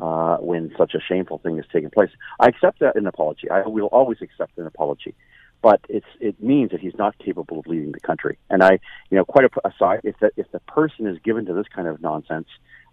[0.00, 2.10] uh, when such a shameful thing has taken place.
[2.38, 3.50] I accept that an apology.
[3.50, 5.14] I will always accept an apology.
[5.60, 8.38] But it's it means that he's not capable of leading the country.
[8.48, 8.78] And I,
[9.10, 12.00] you know, quite aside, if the, if the person is given to this kind of
[12.00, 12.46] nonsense,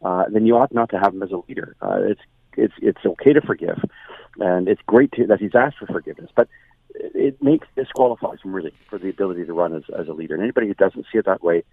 [0.04, 1.76] uh, then you ought not to have him as a leader.
[1.80, 2.22] Uh, it's
[2.58, 3.78] it's it's okay to forgive,
[4.40, 6.32] and it's great to, that he's asked for forgiveness.
[6.36, 6.48] But
[6.96, 10.34] it it makes disqualifies him really for the ability to run as as a leader.
[10.34, 11.64] And anybody who doesn't see it that way,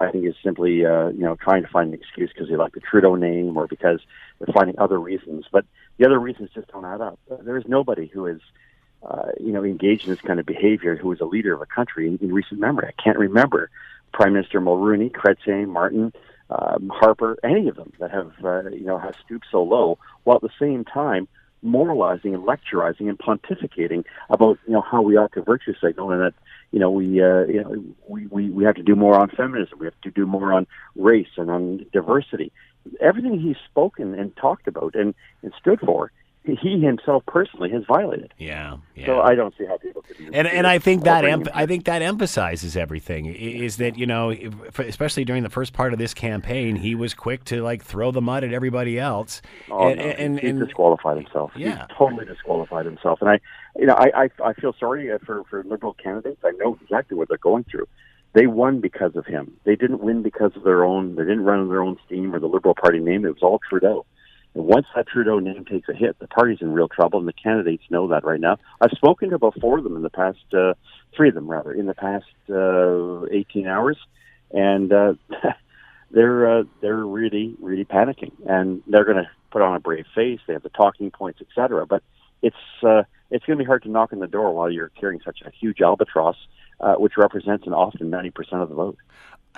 [0.00, 2.72] I think is simply uh, you know trying to find an excuse because they like
[2.72, 4.00] the Trudeau name or because
[4.38, 5.46] they're finding other reasons.
[5.50, 5.64] But
[5.98, 7.18] the other reasons just don't add up.
[7.30, 8.40] Uh, There is nobody who is
[9.02, 11.66] uh, you know engaged in this kind of behavior who is a leader of a
[11.66, 12.88] country in, in recent memory.
[12.88, 13.70] I can't remember
[14.12, 16.12] Prime Minister Mulroney, Chrétien, Martin,
[16.50, 20.36] um, Harper, any of them that have uh, you know have stooped so low, while
[20.36, 21.28] at the same time
[21.62, 26.20] moralizing and lecturizing and pontificating about you know how we ought to virtue signal and
[26.20, 26.34] that
[26.72, 29.78] you know we uh, you know we, we we have to do more on feminism,
[29.78, 32.52] we have to do more on race and on diversity.
[33.00, 36.10] Everything he's spoken and talked about and, and stood for,
[36.44, 38.34] he himself personally has violated.
[38.36, 38.78] Yeah.
[38.96, 39.06] Yeah.
[39.06, 40.16] So I don't see how people could.
[40.32, 43.26] and and I think that em- I think that emphasizes everything.
[43.26, 44.30] Is that you know,
[44.78, 48.20] especially during the first part of this campaign, he was quick to like throw the
[48.20, 49.40] mud at everybody else.
[49.70, 51.52] Oh, and, no, and, he's and- disqualified himself.
[51.54, 51.86] Yeah.
[51.86, 53.20] He's totally disqualified himself.
[53.20, 53.40] And I,
[53.76, 56.40] you know, I, I, I feel sorry uh, for for liberal candidates.
[56.44, 57.86] I know exactly what they're going through.
[58.34, 59.52] They won because of him.
[59.64, 61.16] They didn't win because of their own.
[61.16, 63.26] They didn't run on their own steam or the Liberal Party name.
[63.26, 64.06] It was all Trudeau.
[64.54, 67.32] And once that Trudeau name takes a hit, the party's in real trouble, and the
[67.32, 68.58] candidates know that right now.
[68.80, 70.74] I've spoken to about four of them in the past, uh,
[71.16, 73.96] three of them rather, in the past uh, 18 hours,
[74.50, 75.14] and uh,
[76.10, 80.40] they're uh, they're really really panicking, and they're going to put on a brave face.
[80.46, 81.86] They have the talking points, etc.
[81.86, 82.02] But
[82.42, 85.20] it's uh, it's going to be hard to knock on the door while you're carrying
[85.24, 86.36] such a huge albatross,
[86.82, 88.98] uh, which represents an often 90% of the vote.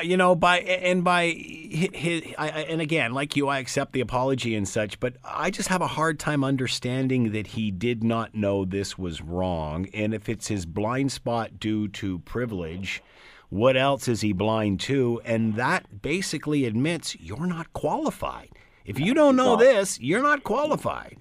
[0.03, 4.01] you know by and by his, I, I- and again like you i accept the
[4.01, 8.35] apology and such but i just have a hard time understanding that he did not
[8.35, 13.03] know this was wrong and if it's his blind spot due to privilege
[13.51, 15.21] what else is he blind to?
[15.25, 18.49] And that basically admits you're not qualified.
[18.85, 21.19] If you don't know this you're not qualified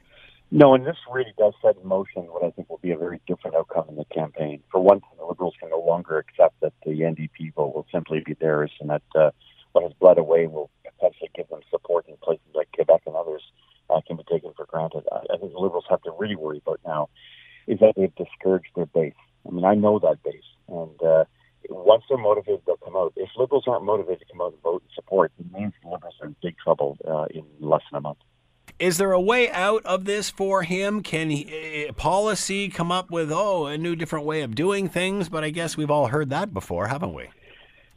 [0.56, 3.20] No, and this really does set in motion what I think will be a very
[3.26, 4.62] different outcome in the campaign.
[4.72, 8.22] For one thing, the Liberals can no longer accept that the NDP vote will simply
[8.24, 9.32] be theirs and that uh,
[9.72, 13.42] what is bled away will potentially give them support in places like Quebec and others
[13.90, 15.02] uh, can be taken for granted.
[15.12, 17.10] I, I think the Liberals have to really worry about now
[17.66, 19.16] is that they've discouraged their base.
[19.48, 20.46] I mean, I know that base.
[20.68, 21.24] And uh,
[21.68, 23.14] once they're motivated, they'll come out.
[23.16, 26.14] If Liberals aren't motivated to come out and vote and support, it means the Liberals
[26.22, 28.20] are in big trouble uh, in less than a month.
[28.80, 31.04] Is there a way out of this for him?
[31.04, 35.30] Can he, uh, policy come up with oh a new different way of doing things?
[35.30, 37.30] But I guess we've all heard that before, haven't we?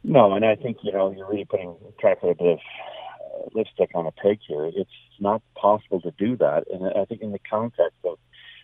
[0.03, 2.59] No, and I think you know you're really putting trying to put a bit of
[2.59, 4.65] uh, lipstick on a pig here.
[4.65, 8.17] It's not possible to do that, and I think in the context of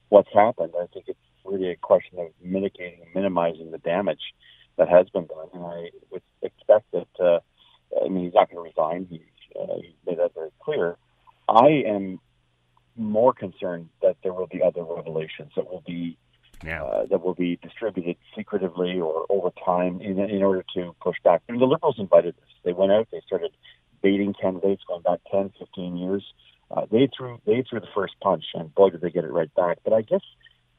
[0.10, 4.22] what's happened, I think it's really a question of mitigating minimizing the damage
[4.78, 5.48] that has been done.
[5.54, 7.08] And I would expect that.
[7.20, 7.40] Uh,
[8.04, 9.08] I mean, he's not going to resign.
[9.10, 9.22] He's
[9.60, 10.98] uh, he's made that very clear.
[11.48, 12.20] I am
[12.96, 16.18] more concerned that there will be other revelations that will be
[16.64, 16.84] Yeah.
[16.84, 21.42] uh, that will be distributed secretively or over time in, in order to push back.
[21.48, 22.50] I mean, the Liberals invited this.
[22.64, 23.52] They went out, they started
[24.02, 26.24] baiting candidates going back 10, 15 years.
[26.72, 29.54] Uh, they threw they threw the first punch, and boy, did they get it right
[29.56, 29.80] back.
[29.84, 30.22] But I guess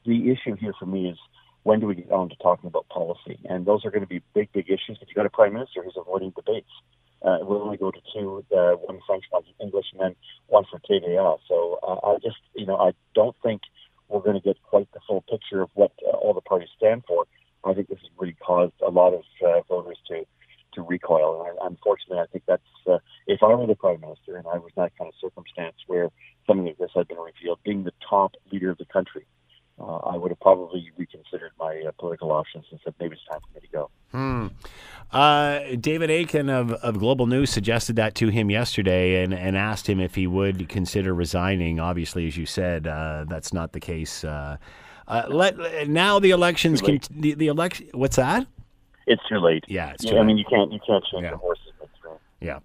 [0.05, 1.17] the issue here for me is
[1.63, 3.39] when do we get on to talking about policy?
[3.45, 4.99] And those are going to be big, big issues.
[5.01, 6.69] If you've got a prime minister who's avoiding debates,
[7.21, 10.15] uh, we'll only go to two, uh, one French, one English, and then
[10.47, 11.37] one for TVA.
[11.47, 13.61] So uh, I just, you know, I don't think
[14.09, 17.03] we're going to get quite the full picture of what uh, all the parties stand
[17.07, 17.25] for.
[17.63, 20.25] I think this has really caused a lot of uh, voters to
[20.75, 21.45] to recoil.
[21.47, 24.71] And unfortunately, I think that's uh, if I were the prime minister and I was
[24.75, 26.09] in that kind of circumstance where
[26.45, 29.25] something like this had been revealed, being the top leader of the country,
[29.79, 33.39] uh, I would have probably reconsidered my uh, political options and said maybe it's time
[33.41, 33.89] for me to go.
[34.11, 34.47] Hmm.
[35.11, 39.87] Uh, David Akin of, of Global News suggested that to him yesterday and, and asked
[39.87, 41.79] him if he would consider resigning.
[41.79, 44.23] Obviously, as you said, uh, that's not the case.
[44.23, 44.57] Uh,
[45.07, 47.87] uh, let now the elections Too can the, the election.
[47.93, 48.47] What's that?
[49.07, 49.63] It's too late.
[49.67, 51.31] Yeah, it's Yeah, too I mean, you can't you can't change Yeah.
[51.31, 51.64] the midstream.
[52.45, 52.59] Yeah.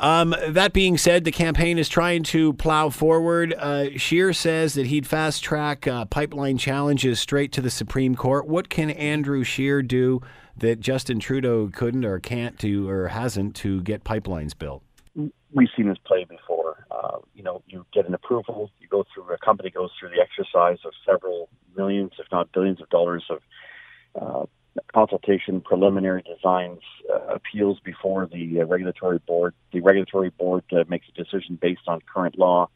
[0.00, 3.52] Um, that being said, the campaign is trying to plow forward.
[3.52, 8.46] Uh, Scheer says that he'd fast track uh, pipeline challenges straight to the Supreme Court.
[8.48, 10.22] What can Andrew Scheer do
[10.56, 14.82] that Justin Trudeau couldn't or can't do or hasn't to get pipelines built?
[15.52, 16.86] we've seen this play before.
[16.90, 20.20] Uh, you know, you get an approval, you go through a company goes through the
[20.20, 23.40] exercise of several millions, if not billions, of dollars of
[24.20, 24.46] uh,
[24.92, 26.80] consultation, preliminary designs,
[27.12, 29.54] uh, appeals before the uh, regulatory board.
[29.72, 32.68] The regulatory board uh, makes a decision based on current law.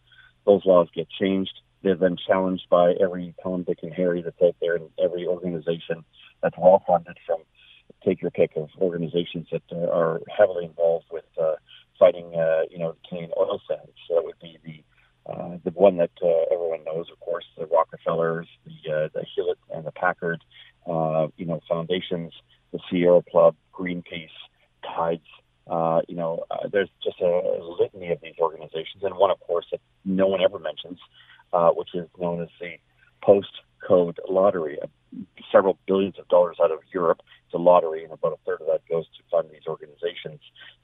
[0.46, 1.60] Those laws get changed.
[1.82, 6.04] They're then challenged by every Tom, Dick, and Harry that's out there, and every organization
[6.42, 7.38] that's well funded from
[8.04, 11.54] take your pick of organizations that uh, are heavily involved with uh,
[11.98, 13.92] fighting, uh, you know, the Canadian oil sands.
[14.08, 14.82] So that would be the
[15.30, 19.58] uh, the one that uh, everyone knows, of course, the Rockefellers, the uh, the Hewlett
[19.72, 20.42] and the Packard,
[20.86, 22.32] uh, you know, foundations,
[22.72, 24.28] the Sierra Club, Greenpeace,
[24.84, 25.26] Tides.
[25.66, 29.38] Uh, you know, uh, there's just a, a litany of these organizations, and one, of
[29.40, 30.98] course, that no one ever mentions,
[31.52, 32.72] uh, which is known as the
[33.22, 33.52] Post
[33.86, 34.78] Code Lottery.
[34.82, 34.86] Uh,
[35.52, 37.20] several billions of dollars out of Europe.
[37.52, 40.38] A lottery, and about a third of that goes to fund these organizations.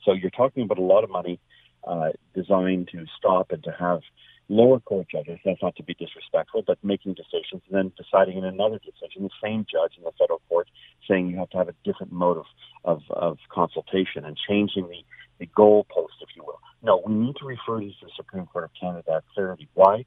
[0.04, 1.38] So you're talking about a lot of money
[1.86, 4.00] uh, designed to stop and to have
[4.48, 8.44] lower court judges, that's not to be disrespectful, but making decisions and then deciding in
[8.44, 10.68] another decision, the same judge in the federal court
[11.08, 12.46] saying you have to have a different mode of,
[12.84, 15.04] of, of consultation and changing the,
[15.38, 16.60] the goalpost, if you will.
[16.82, 19.68] No, we need to refer to the Supreme Court of Canada at clarity.
[19.74, 20.04] Why?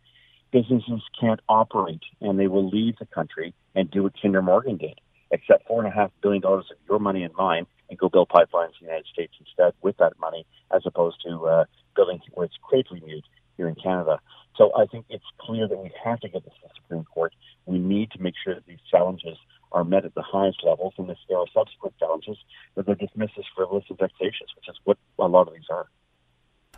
[0.52, 5.00] Businesses can't operate and they will leave the country and do what Kinder Morgan did,
[5.34, 8.30] accept four and a half billion dollars of your money and mine and go build
[8.30, 12.46] pipelines in the United States instead with that money, as opposed to uh, building where
[12.46, 13.24] it's greatly needed
[13.60, 14.20] here in Canada.
[14.56, 17.34] So I think it's clear that we have to get this to the Supreme Court.
[17.66, 19.38] We need to make sure that these challenges
[19.74, 22.38] are met at the highest levels, and if there are subsequent challenges,
[22.76, 25.88] that they're dismissed as frivolous and vexatious, which is what a lot of these are.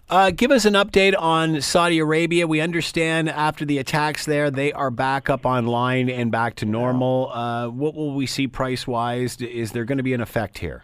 [0.09, 2.45] Uh, give us an update on Saudi Arabia.
[2.45, 7.31] We understand after the attacks there, they are back up online and back to normal.
[7.31, 9.37] Uh, what will we see price wise?
[9.37, 10.83] Is there going to be an effect here?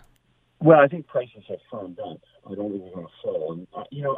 [0.62, 2.22] Well, I think prices have firmed up.
[2.50, 3.54] I don't think they're going to fall.
[3.54, 4.18] And uh, you know,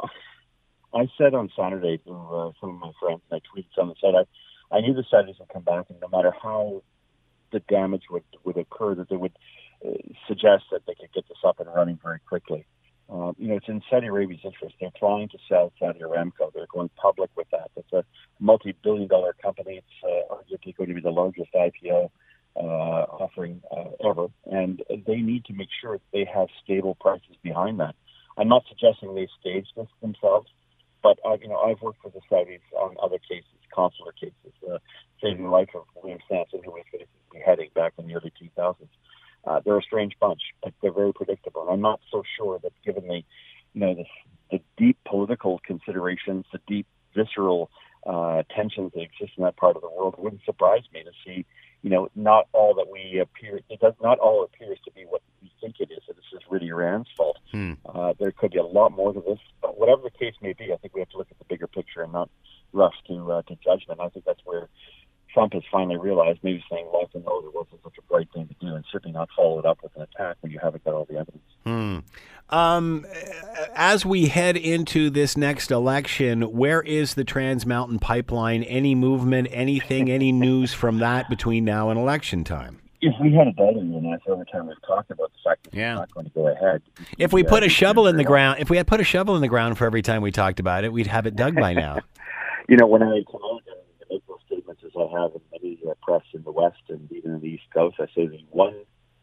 [0.94, 3.98] I said on Saturday to uh, some of my friends, and I tweeted some and
[4.00, 6.82] said I, I knew the Saudis would come back, and no matter how
[7.52, 9.36] the damage would would occur, that they would
[9.86, 9.90] uh,
[10.26, 12.66] suggest that they could get this up and running very quickly.
[13.08, 14.76] Um, you know, it's in Saudi Arabia's interest.
[14.80, 16.52] They're trying to sell Saudi Aramco.
[16.54, 17.70] They're going public with that.
[17.76, 18.04] It's a
[18.38, 19.82] multi-billion-dollar company.
[19.82, 22.10] It's uh, arguably going to be the largest IPO
[22.56, 27.36] uh, offering uh, ever, and they need to make sure that they have stable prices
[27.42, 27.96] behind that.
[28.38, 30.48] I'm not suggesting they stage this themselves,
[31.02, 34.78] but uh, you know I've worked with the Saudis on other cases, consular cases, uh,
[35.22, 38.74] saving the life of William Sampson, who was facing beheading back in the early 2000s.
[39.46, 41.62] Uh, they're a strange bunch, but they're very predictable.
[41.62, 43.22] And I'm not so sure that given the,
[43.72, 44.04] you know, the,
[44.50, 47.70] the deep political considerations, the deep visceral
[48.06, 51.10] uh, tensions that exist in that part of the world, it wouldn't surprise me to
[51.24, 51.44] see,
[51.82, 55.22] you know, not all that we appear, it does not all appears to be what
[55.42, 56.02] we think it is.
[56.06, 57.38] That this is really Iran's fault.
[57.52, 57.74] Hmm.
[57.84, 60.72] Uh, there could be a lot more to this, but whatever the case may be,
[60.72, 62.30] I think we have to look at the bigger picture and not
[62.72, 64.00] rush to uh, to judgment.
[64.00, 64.68] I think that's where
[65.32, 68.48] Trump has finally realized, maybe saying lots and loads, it wasn't such a bright thing
[68.48, 70.94] to do, and certainly not follow it up with an attack when you haven't got
[70.94, 71.42] all the evidence.
[71.64, 71.98] Hmm.
[72.50, 73.06] Um,
[73.76, 78.64] as we head into this next election, where is the Trans Mountain Pipeline?
[78.64, 82.80] Any movement, anything, any news from that between now and election time?
[83.02, 85.74] If we had a dollar in that every time we've talked about the fact that
[85.74, 85.92] Yeah.
[85.92, 86.82] it's not going to go ahead.
[87.18, 89.40] If we put a shovel in the ground, if we had put a shovel in
[89.40, 92.00] the ground for every time we talked about it, we'd have it dug by now.
[92.68, 95.94] you know, when I out and make those statements, as I have in many uh,
[96.02, 98.74] press in the West and even in the East Coast, I say the one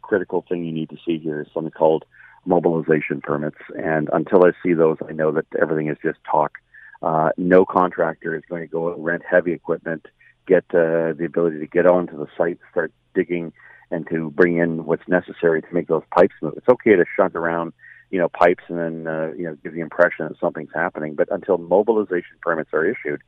[0.01, 2.05] critical thing you need to see here is something called
[2.45, 3.57] mobilization permits.
[3.77, 6.53] And until I see those, I know that everything is just talk.
[7.01, 10.07] Uh, no contractor is going to go and rent heavy equipment,
[10.47, 13.53] get uh, the ability to get onto the site, start digging,
[13.91, 16.53] and to bring in what's necessary to make those pipes move.
[16.57, 17.73] It's okay to shunt around,
[18.09, 21.27] you know, pipes and then uh, you know give the impression that something's happening, but
[21.31, 23.21] until mobilization permits are issued,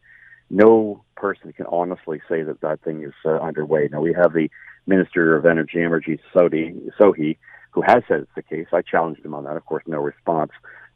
[0.49, 3.89] no person can honestly say that that thing is uh, underway.
[3.91, 4.49] Now we have the
[4.87, 7.37] Minister of Energy, Energy Sohi, Sohi,
[7.71, 8.67] who has said it's the case.
[8.73, 9.57] I challenged him on that.
[9.57, 10.51] Of course, no response.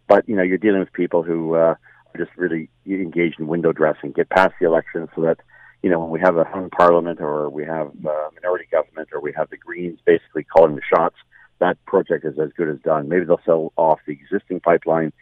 [0.07, 3.71] But you know, you're dealing with people who uh, are just really engaged in window
[3.71, 4.11] dressing.
[4.11, 5.39] Get past the election so that
[5.81, 9.21] you know when we have a hung parliament or we have a minority government or
[9.21, 11.15] we have the Greens basically calling the shots,
[11.59, 13.09] that project is as good as done.
[13.09, 15.13] Maybe they'll sell off the existing pipeline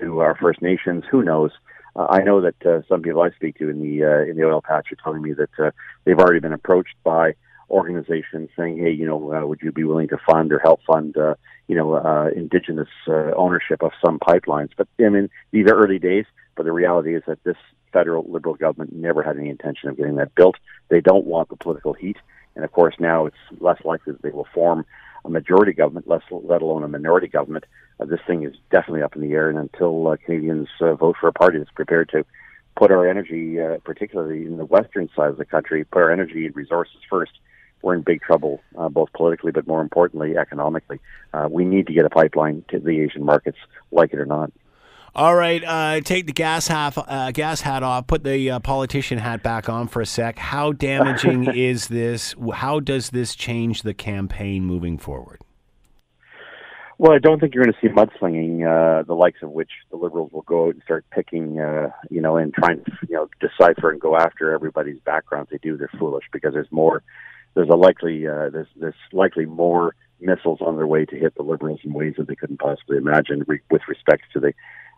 [0.00, 1.04] to our First Nations.
[1.10, 1.52] Who knows?
[1.96, 4.44] Uh, I know that uh, some people I speak to in the uh, in the
[4.44, 5.70] oil patch are telling me that uh,
[6.04, 7.34] they've already been approached by
[7.70, 11.16] organizations saying, "Hey, you know, uh, would you be willing to fund or help fund,
[11.16, 11.34] uh,
[11.68, 15.98] you know, uh, indigenous uh, ownership of some pipelines?" But I mean, these are early
[15.98, 16.26] days.
[16.54, 17.56] But the reality is that this
[17.92, 20.56] federal liberal government never had any intention of getting that built.
[20.88, 22.16] They don't want the political heat,
[22.54, 24.84] and of course now it's less likely that they will form
[25.26, 27.64] a majority government, less let alone a minority government.
[27.98, 31.16] Uh, this thing is definitely up in the air, and until uh, Canadians uh, vote
[31.20, 32.24] for a party that's prepared to
[32.76, 36.46] put our energy, uh, particularly in the western side of the country, put our energy
[36.46, 37.32] and resources first,
[37.82, 41.00] we're in big trouble, uh, both politically, but more importantly, economically.
[41.32, 43.58] Uh, we need to get a pipeline to the Asian markets,
[43.92, 44.52] like it or not.
[45.16, 48.06] All right, uh, take the gas hat, uh, gas hat off.
[48.06, 50.38] Put the uh, politician hat back on for a sec.
[50.38, 52.34] How damaging is this?
[52.52, 55.40] How does this change the campaign moving forward?
[56.98, 59.96] Well, I don't think you're going to see mudslinging, uh, the likes of which the
[59.96, 63.30] Liberals will go out and start picking, uh, you know, and trying to, you know,
[63.40, 65.48] decipher and go after everybody's backgrounds.
[65.50, 65.78] They do.
[65.78, 67.02] They're foolish because there's more
[67.56, 71.42] there's a likely uh, there's there's likely more missiles on their way to hit the
[71.42, 74.52] liberals in ways that they couldn't possibly imagine re- with respect to the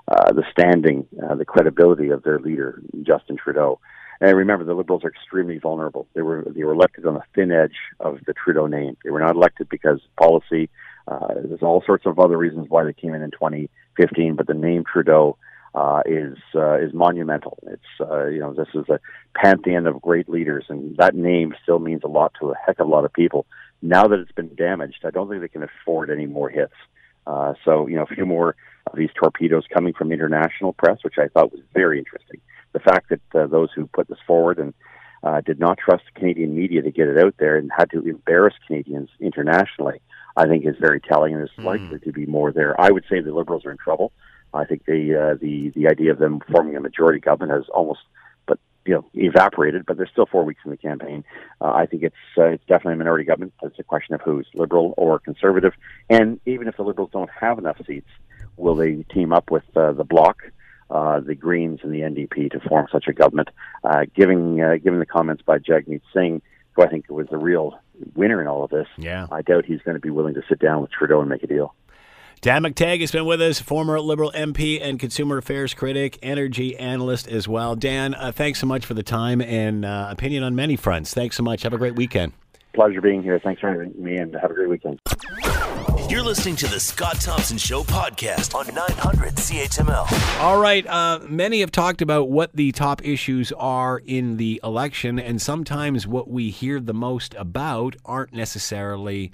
[0.08, 3.80] uh, the standing, uh, the credibility of their leader Justin Trudeau.
[4.20, 6.08] And remember, the Liberals are extremely vulnerable.
[6.14, 8.96] They were they were elected on the thin edge of the Trudeau name.
[9.04, 10.70] They were not elected because policy.
[11.06, 14.54] Uh, there's all sorts of other reasons why they came in in 2015, but the
[14.54, 15.38] name Trudeau
[15.74, 17.58] uh, is uh, is monumental.
[17.68, 18.98] It's uh, you know this is a
[19.36, 22.88] pantheon of great leaders, and that name still means a lot to a heck of
[22.88, 23.46] a lot of people.
[23.82, 26.74] Now that it's been damaged, I don't think they can afford any more hits.
[27.28, 28.56] Uh, so you know a few more
[28.90, 32.40] of these torpedoes coming from international press, which I thought was very interesting.
[32.72, 34.72] The fact that uh, those who put this forward and
[35.22, 38.00] uh, did not trust the Canadian media to get it out there and had to
[38.00, 40.00] embarrass Canadians internationally,
[40.36, 41.64] I think is very telling, and there's mm.
[41.64, 42.80] likely to be more there.
[42.80, 44.12] I would say the Liberals are in trouble.
[44.54, 48.00] I think the uh, the the idea of them forming a majority government has almost,
[48.84, 49.84] you know, evaporated.
[49.86, 51.24] But there's still four weeks in the campaign.
[51.60, 53.54] Uh, I think it's uh, it's definitely a minority government.
[53.62, 55.72] It's a question of who's liberal or conservative.
[56.08, 58.08] And even if the liberals don't have enough seats,
[58.56, 60.42] will they team up with uh, the bloc?
[60.90, 63.50] Uh, the Greens and the NDP to form such a government.
[63.84, 66.40] Uh, giving uh, given the comments by Jagmeet Singh,
[66.72, 67.78] who I think was the real
[68.14, 69.26] winner in all of this, yeah.
[69.30, 71.46] I doubt he's going to be willing to sit down with Trudeau and make a
[71.46, 71.74] deal.
[72.40, 77.26] Dan McTeague has been with us, former Liberal MP and consumer affairs critic, energy analyst
[77.26, 77.74] as well.
[77.74, 81.12] Dan, uh, thanks so much for the time and uh, opinion on many fronts.
[81.12, 81.62] Thanks so much.
[81.62, 82.32] Have a great weekend.
[82.74, 83.40] Pleasure being here.
[83.40, 85.00] Thanks for having me, and have a great weekend.
[86.08, 90.40] You're listening to the Scott Thompson Show podcast on 900 CHML.
[90.40, 90.86] All right.
[90.86, 96.06] Uh, many have talked about what the top issues are in the election, and sometimes
[96.06, 99.32] what we hear the most about aren't necessarily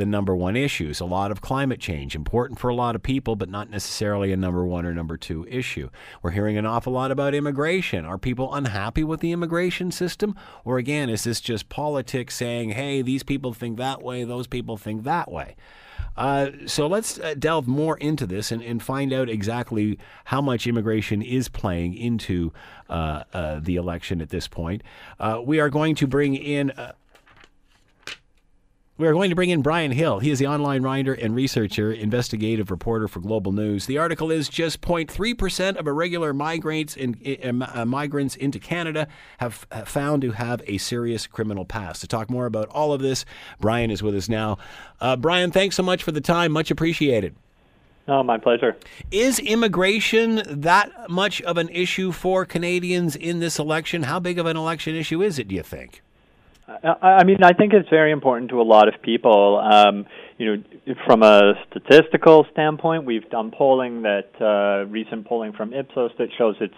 [0.00, 0.98] the number one issues.
[0.98, 4.36] A lot of climate change, important for a lot of people, but not necessarily a
[4.36, 5.90] number one or number two issue.
[6.22, 8.06] We're hearing an awful lot about immigration.
[8.06, 10.34] Are people unhappy with the immigration system?
[10.64, 14.78] Or again, is this just politics saying, hey, these people think that way, those people
[14.78, 15.54] think that way?
[16.16, 20.66] Uh, so let's uh, delve more into this and, and, find out exactly how much
[20.66, 22.52] immigration is playing into
[22.88, 24.82] uh, uh the election at this point.
[25.20, 26.92] Uh, we are going to bring in uh,
[29.00, 30.18] we are going to bring in Brian Hill.
[30.18, 33.86] He is the online writer and researcher, investigative reporter for Global News.
[33.86, 39.88] The article is just 0.3% of irregular migrants, in, uh, migrants into Canada have, have
[39.88, 42.02] found to have a serious criminal past.
[42.02, 43.24] To talk more about all of this,
[43.58, 44.58] Brian is with us now.
[45.00, 46.52] Uh, Brian, thanks so much for the time.
[46.52, 47.34] Much appreciated.
[48.06, 48.76] Oh, my pleasure.
[49.10, 54.02] Is immigration that much of an issue for Canadians in this election?
[54.02, 56.02] How big of an election issue is it, do you think?
[56.82, 59.58] I mean, I think it's very important to a lot of people.
[59.58, 60.06] Um,
[60.38, 66.12] you know, from a statistical standpoint, we've done polling that uh, recent polling from Ipsos
[66.18, 66.74] that shows it's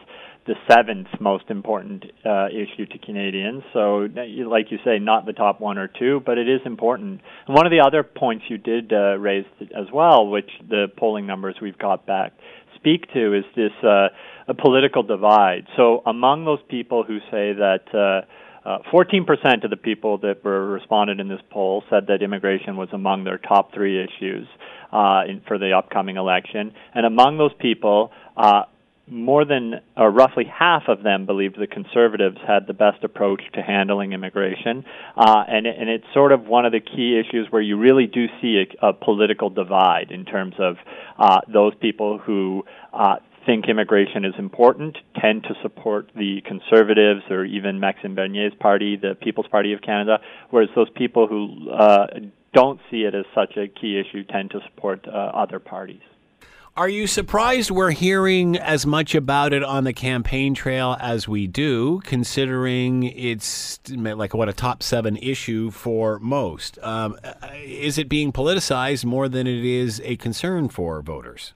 [0.47, 3.62] the seventh most important uh, issue to Canadians.
[3.72, 4.09] So,
[4.49, 7.20] like you say, not the top one or two, but it is important.
[7.47, 11.26] And one of the other points you did uh, raise as well, which the polling
[11.26, 12.32] numbers we've got back
[12.74, 14.09] speak to, is this uh,
[14.49, 15.66] a political divide.
[15.76, 18.24] So, among those people who say that.
[18.65, 22.77] Uh, uh, 14% of the people that were responded in this poll said that immigration
[22.77, 24.47] was among their top three issues
[24.93, 28.63] uh, in, for the upcoming election, and among those people, uh,
[29.09, 33.61] more than or roughly half of them believed the conservatives had the best approach to
[33.61, 34.85] handling immigration,
[35.17, 38.27] uh, and and it's sort of one of the key issues where you really do
[38.41, 40.77] see a, a political divide in terms of
[41.19, 42.65] uh, those people who.
[42.93, 48.97] Uh, think immigration is important tend to support the conservatives or even Maxime Bernier's party,
[48.97, 50.20] the People's Party of Canada,
[50.51, 52.07] whereas those people who uh,
[52.53, 56.01] don't see it as such a key issue tend to support uh, other parties.
[56.74, 61.47] Are you surprised we're hearing as much about it on the campaign trail as we
[61.47, 66.78] do, considering it's like what a top seven issue for most?
[66.82, 67.18] Um,
[67.62, 71.53] is it being politicized more than it is a concern for voters?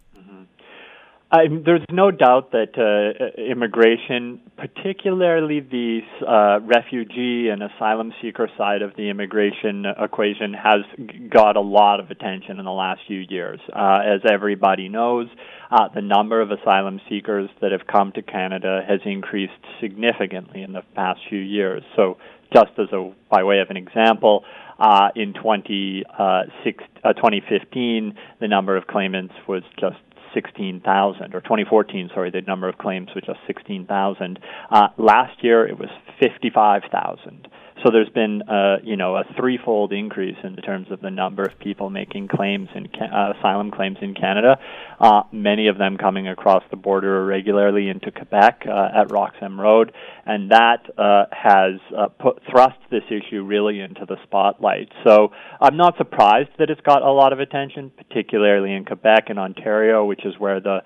[1.28, 8.80] I, there's no doubt that uh, immigration, particularly the uh, refugee and asylum seeker side
[8.82, 10.82] of the immigration equation, has
[11.28, 13.58] got a lot of attention in the last few years.
[13.74, 15.26] Uh, as everybody knows,
[15.72, 20.72] uh, the number of asylum seekers that have come to Canada has increased significantly in
[20.72, 21.82] the past few years.
[21.96, 22.18] So,
[22.52, 24.44] just as a by way of an example,
[24.78, 29.96] uh, in 20, uh, six, uh, 2015, the number of claimants was just
[30.36, 34.38] 16,000, or 2014, sorry, the number of claims was just 16,000.
[34.70, 35.88] Uh, last year it was
[36.20, 37.48] 55,000.
[37.84, 41.58] So there's been, uh, you know, a threefold increase in terms of the number of
[41.58, 44.58] people making claims in uh, asylum claims in Canada.
[44.98, 49.92] Uh, many of them coming across the border irregularly into Quebec uh, at Roxham Road,
[50.24, 54.88] and that uh, has uh, put thrust this issue really into the spotlight.
[55.04, 59.38] So I'm not surprised that it's got a lot of attention, particularly in Quebec and
[59.38, 60.80] Ontario, which is where the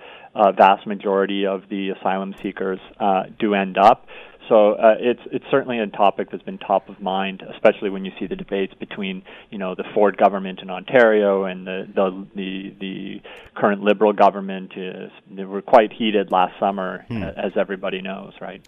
[0.57, 4.07] vast majority of the asylum seekers uh, do end up.
[4.51, 8.11] So uh, it's it's certainly a topic that's been top of mind, especially when you
[8.19, 12.75] see the debates between you know the Ford government in Ontario and the the the,
[12.81, 13.23] the
[13.55, 14.73] current Liberal government.
[14.77, 17.23] Is, they were quite heated last summer, hmm.
[17.23, 18.61] as everybody knows, right?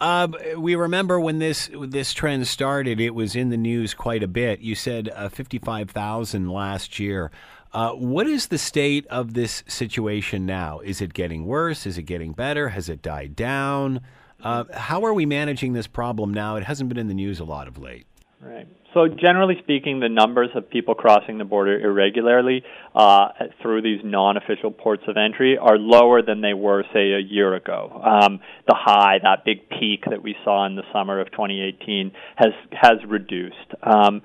[0.00, 0.26] Uh,
[0.58, 4.58] we remember when this this trend started; it was in the news quite a bit.
[4.58, 7.30] You said uh, fifty-five thousand last year.
[7.72, 10.80] Uh, what is the state of this situation now?
[10.80, 11.86] Is it getting worse?
[11.86, 12.70] Is it getting better?
[12.70, 14.00] Has it died down?
[14.42, 16.56] Uh, how are we managing this problem now?
[16.56, 18.06] It hasn't been in the news a lot of late.
[18.40, 18.66] Right.
[18.94, 22.64] So, generally speaking, the numbers of people crossing the border irregularly
[22.94, 23.28] uh,
[23.62, 28.02] through these non-official ports of entry are lower than they were, say, a year ago.
[28.02, 32.52] Um, the high, that big peak that we saw in the summer of 2018, has
[32.72, 33.54] has reduced.
[33.82, 34.22] Um,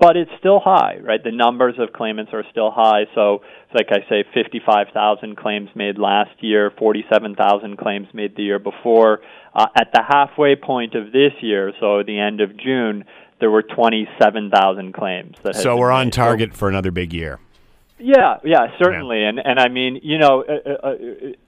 [0.00, 1.22] but it's still high, right?
[1.22, 3.04] The numbers of claimants are still high.
[3.14, 3.42] So,
[3.72, 9.20] like I say, 55,000 claims made last year, 47,000 claims made the year before.
[9.56, 13.06] Uh, at the halfway point of this year, so the end of June,
[13.40, 15.34] there were 27,000 claims.
[15.44, 17.40] That so we're on target so, for another big year.
[17.98, 19.30] Yeah, yeah, certainly, yeah.
[19.30, 20.94] and and I mean, you know, uh, uh, uh,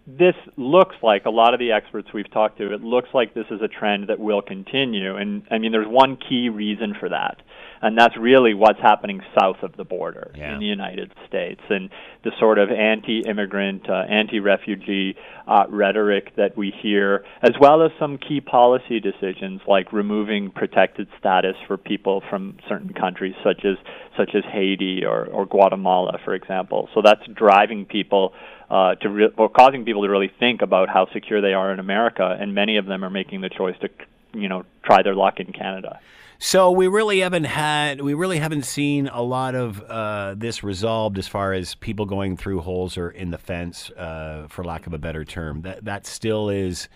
[0.08, 2.72] this looks like a lot of the experts we've talked to.
[2.72, 6.16] It looks like this is a trend that will continue, and I mean, there's one
[6.16, 7.42] key reason for that,
[7.82, 10.54] and that's really what's happening south of the border yeah.
[10.54, 11.90] in the United States, and
[12.24, 15.14] the sort of anti-immigrant, uh, anti-refugee
[15.46, 21.06] uh, rhetoric that we hear, as well as some key policy decisions like removing protected
[21.18, 23.76] status for people from certain countries, such as
[24.16, 26.88] such as Haiti or, or Guatemala, for example.
[26.94, 28.32] So that's driving people
[28.70, 31.78] uh, to re- or causing people to really think about how secure they are in
[31.78, 33.88] America, and many of them are making the choice to,
[34.34, 36.00] you know, try their luck in Canada.
[36.40, 41.18] So we really haven't had, we really haven't seen a lot of uh, this resolved
[41.18, 44.92] as far as people going through holes or in the fence, uh, for lack of
[44.92, 45.62] a better term.
[45.62, 46.88] That that still is,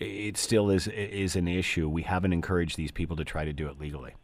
[0.00, 1.88] it still is is an issue.
[1.88, 4.14] We haven't encouraged these people to try to do it legally.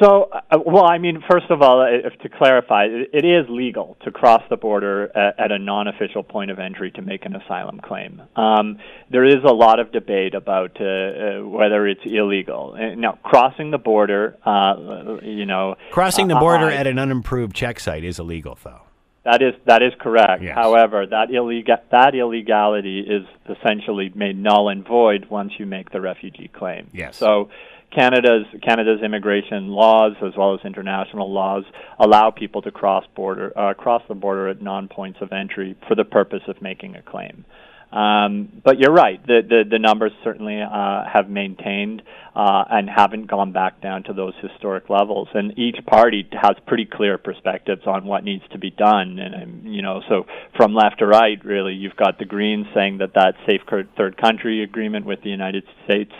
[0.00, 3.96] So, uh, well, I mean, first of all, if, to clarify, it, it is legal
[4.04, 7.80] to cross the border at, at, a non-official point of entry to make an asylum
[7.80, 8.20] claim.
[8.36, 8.78] Um,
[9.10, 12.76] there is a lot of debate about uh, uh, whether it's illegal.
[12.78, 17.80] Uh, now, crossing the border, uh, you know, crossing the border at an unimproved check
[17.80, 18.82] site is illegal, though.
[19.26, 20.44] That is that is correct.
[20.44, 20.54] Yes.
[20.54, 23.26] However, that illegal that illegality is
[23.58, 26.88] essentially made null and void once you make the refugee claim.
[26.92, 27.16] Yes.
[27.16, 27.50] So
[27.94, 31.64] Canada's Canada's immigration laws, as well as international laws,
[31.98, 35.94] allow people to cross border uh, cross the border at non points of entry for
[35.94, 37.44] the purpose of making a claim.
[37.92, 39.24] Um, but you're right.
[39.26, 42.02] The the, the numbers certainly uh, have maintained
[42.34, 45.28] uh, and haven't gone back down to those historic levels.
[45.32, 49.18] And each party has pretty clear perspectives on what needs to be done.
[49.18, 50.26] And you know, so
[50.56, 53.62] from left to right, really, you've got the Greens saying that that safe
[53.96, 56.12] third country agreement with the United States.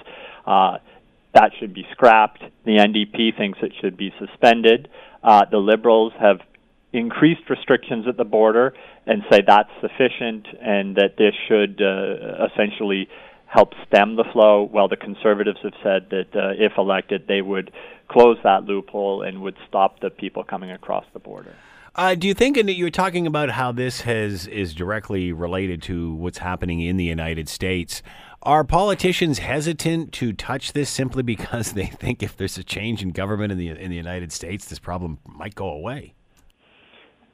[0.47, 0.79] Uh,
[1.37, 2.43] that should be scrapped.
[2.65, 4.89] The NDP thinks it should be suspended.
[5.23, 6.41] Uh, the Liberals have
[6.95, 8.73] increased restrictions at the border
[9.07, 13.09] and say that's sufficient and that this should uh, essentially
[13.47, 17.71] help stem the flow, while the conservatives have said that uh, if elected, they would
[18.09, 21.55] close that loophole and would stop the people coming across the border.
[21.95, 25.81] Uh, do you think, and you were talking about how this has is directly related
[25.83, 28.03] to what's happening in the United States?
[28.43, 33.11] Are politicians hesitant to touch this simply because they think if there's a change in
[33.11, 36.15] government in the in the United States, this problem might go away?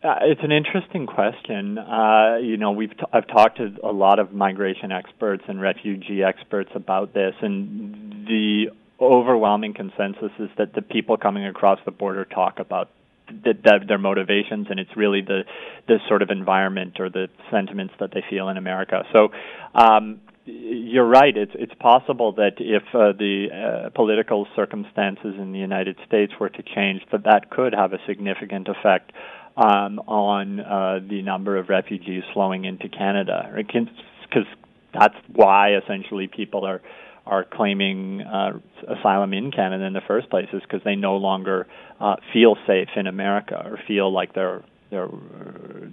[0.02, 1.78] Uh, it's an interesting question.
[1.78, 6.24] Uh, you know, we've t- I've talked to a lot of migration experts and refugee
[6.24, 8.66] experts about this, and the
[9.00, 12.90] overwhelming consensus is that the people coming across the border talk about
[13.28, 15.42] the, the, their motivations, and it's really the
[15.86, 19.04] the sort of environment or the sentiments that they feel in America.
[19.12, 19.28] So.
[19.74, 21.36] Um, you're right.
[21.36, 23.46] It's it's possible that if uh, the
[23.86, 27.98] uh, political circumstances in the United States were to change, that that could have a
[28.06, 29.12] significant effect
[29.56, 34.46] um, on uh, the number of refugees flowing into Canada, because
[34.92, 36.80] that's why essentially people are
[37.24, 38.58] are claiming uh,
[38.98, 41.68] asylum in Canada in the first place is because they no longer
[42.00, 45.08] uh, feel safe in America or feel like they're they're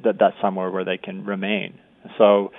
[0.03, 1.77] that that's somewhere where they can remain.
[2.17, 2.51] So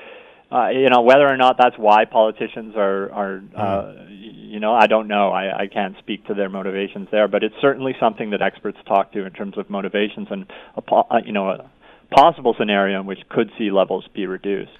[0.53, 4.13] uh, you know whether or not that's why politicians are are uh, mm-hmm.
[4.13, 7.55] you know I don't know I, I can't speak to their motivations there but it's
[7.61, 10.47] certainly something that experts talk to in terms of motivations and
[10.77, 11.71] a, uh, you know a
[12.11, 14.73] possible scenario in which could sea levels be reduced.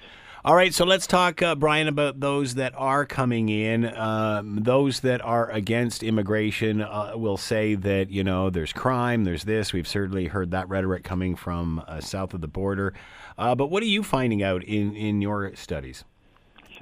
[0.43, 3.85] All right, so let's talk, uh, Brian, about those that are coming in.
[3.95, 9.43] Um, those that are against immigration uh, will say that, you know, there's crime, there's
[9.43, 9.71] this.
[9.71, 12.95] We've certainly heard that rhetoric coming from uh, south of the border.
[13.37, 16.03] Uh, but what are you finding out in, in your studies?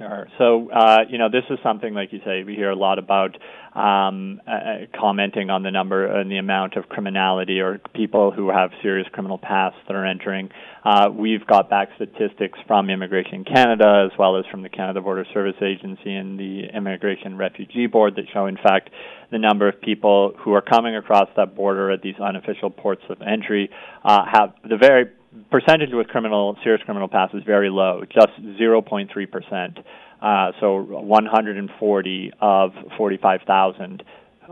[0.00, 0.28] Sure.
[0.38, 3.36] So, uh, you know, this is something, like you say, we hear a lot about
[3.74, 8.70] um, uh, commenting on the number and the amount of criminality or people who have
[8.80, 10.48] serious criminal pasts that are entering.
[10.86, 15.26] Uh, we've got back statistics from Immigration Canada as well as from the Canada Border
[15.34, 18.88] Service Agency and the Immigration Refugee Board that show, in fact,
[19.30, 23.20] the number of people who are coming across that border at these unofficial ports of
[23.20, 23.68] entry
[24.02, 25.10] uh, have the very
[25.50, 29.78] percentage with criminal serious criminal past is very low, just 0.3 percent.
[30.20, 34.02] Uh, so 140 of 45,000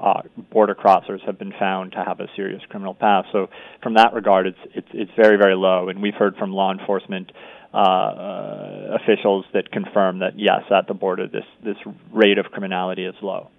[0.00, 3.28] uh, border crossers have been found to have a serious criminal past.
[3.32, 3.48] So
[3.82, 7.32] from that regard, it's it's it's very very low, and we've heard from law enforcement
[7.74, 11.76] uh, uh, officials that confirm that yes, at the border, this this
[12.12, 13.50] rate of criminality is low.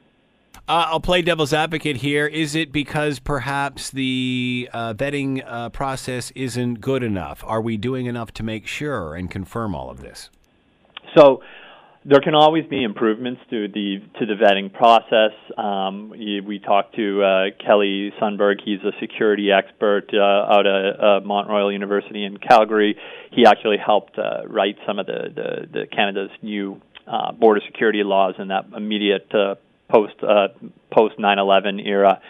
[0.56, 2.28] Uh, I'll play devil's advocate here.
[2.28, 7.44] Is it because perhaps the uh, vetting uh, process isn't good enough?
[7.46, 10.30] Are we doing enough to make sure and confirm all of this?
[11.18, 11.42] So,
[12.06, 15.32] there can always be improvements to the to the vetting process.
[15.58, 21.20] Um, we talked to uh, Kelly Sundberg; He's a security expert uh, out at uh,
[21.22, 22.96] Royal University in Calgary.
[23.32, 28.04] He actually helped uh, write some of the, the, the Canada's new uh, border security
[28.04, 29.56] laws in that immediate uh,
[29.90, 30.50] post uh,
[30.92, 32.22] post 9/11 era.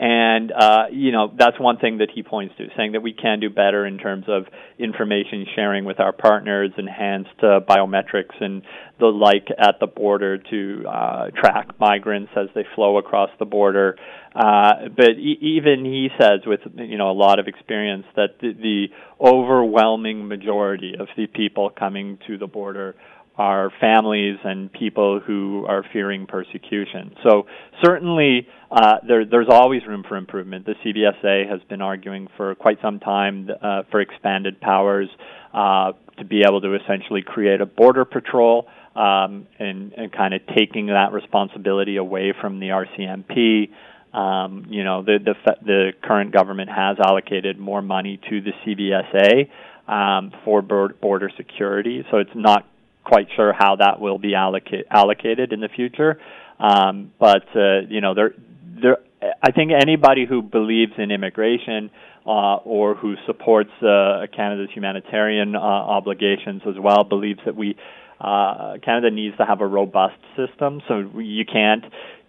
[0.00, 3.40] And uh, you know that's one thing that he points to, saying that we can
[3.40, 4.44] do better in terms of
[4.78, 8.62] information sharing with our partners, enhanced uh, biometrics and
[9.00, 13.96] the like at the border to uh, track migrants as they flow across the border.
[14.36, 18.52] Uh, but e- even he says, with you know a lot of experience, that the,
[18.52, 18.86] the
[19.20, 22.94] overwhelming majority of the people coming to the border
[23.38, 27.14] are families and people who are fearing persecution.
[27.22, 27.46] So
[27.82, 30.66] certainly uh, there, there's always room for improvement.
[30.66, 35.08] The CBSA has been arguing for quite some time uh, for expanded powers
[35.54, 38.66] uh, to be able to essentially create a border patrol
[38.96, 43.70] um, and, and kind of taking that responsibility away from the RCMP.
[44.12, 45.34] Um, you know, the, the
[45.64, 49.48] the current government has allocated more money to the CBSA
[49.86, 52.66] um, for border security, so it's not
[53.08, 56.20] quite sure how that will be allocate, allocated in the future.
[56.60, 58.34] Um, but uh, you know, there,
[58.82, 58.98] there,
[59.42, 61.90] I think anybody who believes in immigration
[62.26, 67.76] uh, or who supports uh, Canada's humanitarian uh, obligations as well believes that we
[68.20, 70.82] uh, Canada needs to have a robust system.
[70.88, 71.84] So you can't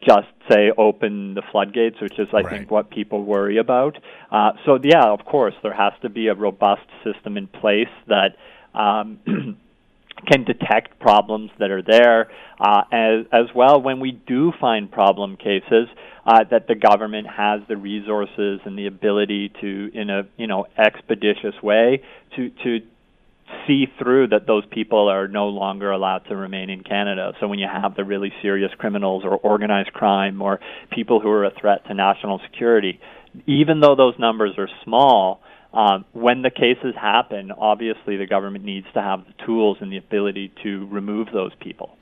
[0.07, 2.49] just say open the floodgates, which is I right.
[2.49, 3.97] think what people worry about.
[4.31, 8.35] Uh, so yeah, of course, there has to be a robust system in place that.
[8.73, 9.57] Um,
[10.27, 15.37] can detect problems that are there, uh, as, as well when we do find problem
[15.37, 15.87] cases,
[16.25, 20.65] uh, that the government has the resources and the ability to, in a you know
[20.77, 22.03] expeditious way,
[22.35, 22.79] to to
[23.67, 27.33] see through that those people are no longer allowed to remain in Canada.
[27.39, 30.59] So when you have the really serious criminals or organized crime or
[30.91, 32.99] people who are a threat to national security,
[33.47, 35.41] even though those numbers are small,
[35.73, 39.97] um, when the cases happen, obviously the government needs to have the tools and the
[39.97, 41.95] ability to remove those people.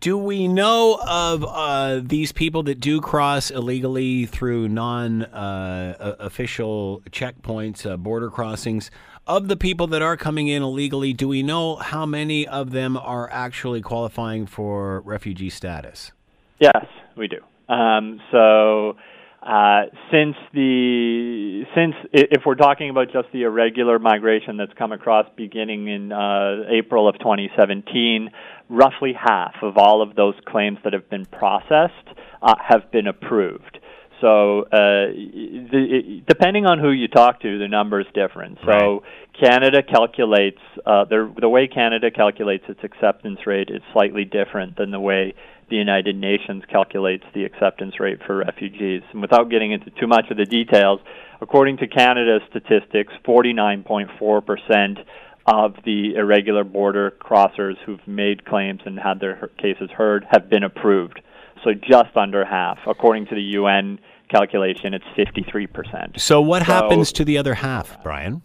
[0.00, 7.02] Do we know of uh, these people that do cross illegally through non uh, official
[7.10, 8.90] checkpoints, uh, border crossings?
[9.26, 12.98] Of the people that are coming in illegally, do we know how many of them
[12.98, 16.12] are actually qualifying for refugee status?
[16.60, 16.84] Yes,
[17.16, 17.38] we do.
[17.72, 18.96] Um, so
[19.44, 25.26] uh, since the since if we're talking about just the irregular migration that's come across
[25.36, 28.30] beginning in uh, April of 2017,
[28.70, 32.08] roughly half of all of those claims that have been processed
[32.40, 33.78] uh, have been approved.
[34.22, 38.58] So, uh, the, depending on who you talk to, the number is different.
[38.64, 39.00] So, right.
[39.38, 44.90] Canada calculates uh, the the way Canada calculates its acceptance rate is slightly different than
[44.90, 45.34] the way
[45.68, 49.02] the United Nations calculates the acceptance rate for refugees.
[49.12, 51.00] And without getting into too much of the details,
[51.40, 55.04] according to Canada's statistics, 49.4%
[55.46, 60.64] of the irregular border crossers who've made claims and had their cases heard have been
[60.64, 61.20] approved.
[61.62, 62.78] So just under half.
[62.86, 63.98] According to the UN
[64.30, 66.18] calculation, it's 53%.
[66.18, 68.42] So what so, happens to the other half, Brian?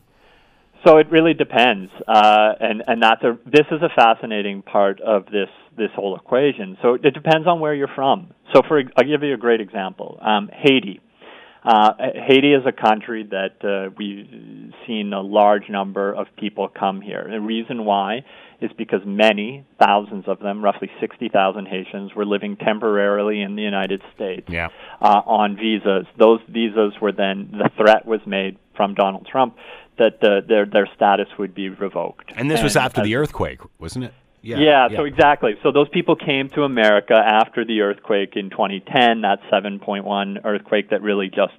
[0.86, 5.26] So it really depends, uh, and and that's a this is a fascinating part of
[5.26, 5.50] this
[5.80, 6.78] this whole equation.
[6.82, 8.34] So it depends on where you're from.
[8.54, 10.20] So for I'll give you a great example.
[10.22, 11.02] Um, Haiti.
[11.62, 11.92] Uh,
[12.28, 17.28] Haiti is a country that uh, we've seen a large number of people come here.
[17.30, 18.24] The reason why
[18.62, 24.02] is because many, thousands of them, roughly 60,000 Haitians, were living temporarily in the United
[24.16, 24.70] States yeah.
[25.02, 26.06] uh, on visas.
[26.18, 29.58] Those visas were then, the threat was made from Donald Trump
[30.00, 32.32] that uh, their their status would be revoked.
[32.36, 34.14] And this and was after the earthquake, wasn't it?
[34.42, 35.56] Yeah, yeah, yeah, so exactly.
[35.64, 41.02] So those people came to America after the earthquake in 2010, that 7.1 earthquake that
[41.02, 41.58] really just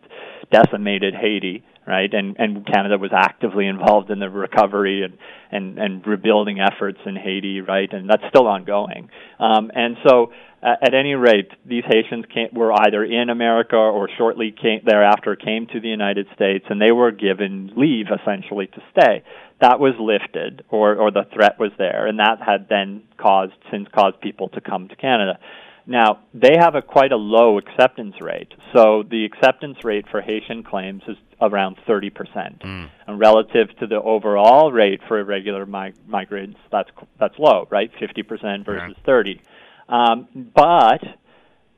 [0.50, 2.12] decimated Haiti, right?
[2.12, 5.18] And and Canada was actively involved in the recovery and
[5.50, 7.92] and and rebuilding efforts in Haiti, right?
[7.92, 9.10] And that's still ongoing.
[9.38, 14.08] Um, and so uh, at any rate, these Haitians came, were either in America or
[14.18, 18.82] shortly came, thereafter came to the United States, and they were given leave essentially to
[18.92, 19.22] stay.
[19.60, 23.88] That was lifted, or or the threat was there, and that had then caused since
[23.94, 25.38] caused people to come to Canada.
[25.86, 30.62] Now they have a quite a low acceptance rate, so the acceptance rate for Haitian
[30.62, 32.88] claims is around 30 percent, mm.
[33.06, 37.90] and relative to the overall rate for irregular mig- migrants, that's that's low, right?
[37.98, 39.04] 50 percent versus yeah.
[39.06, 39.40] 30.
[39.88, 41.02] Um, but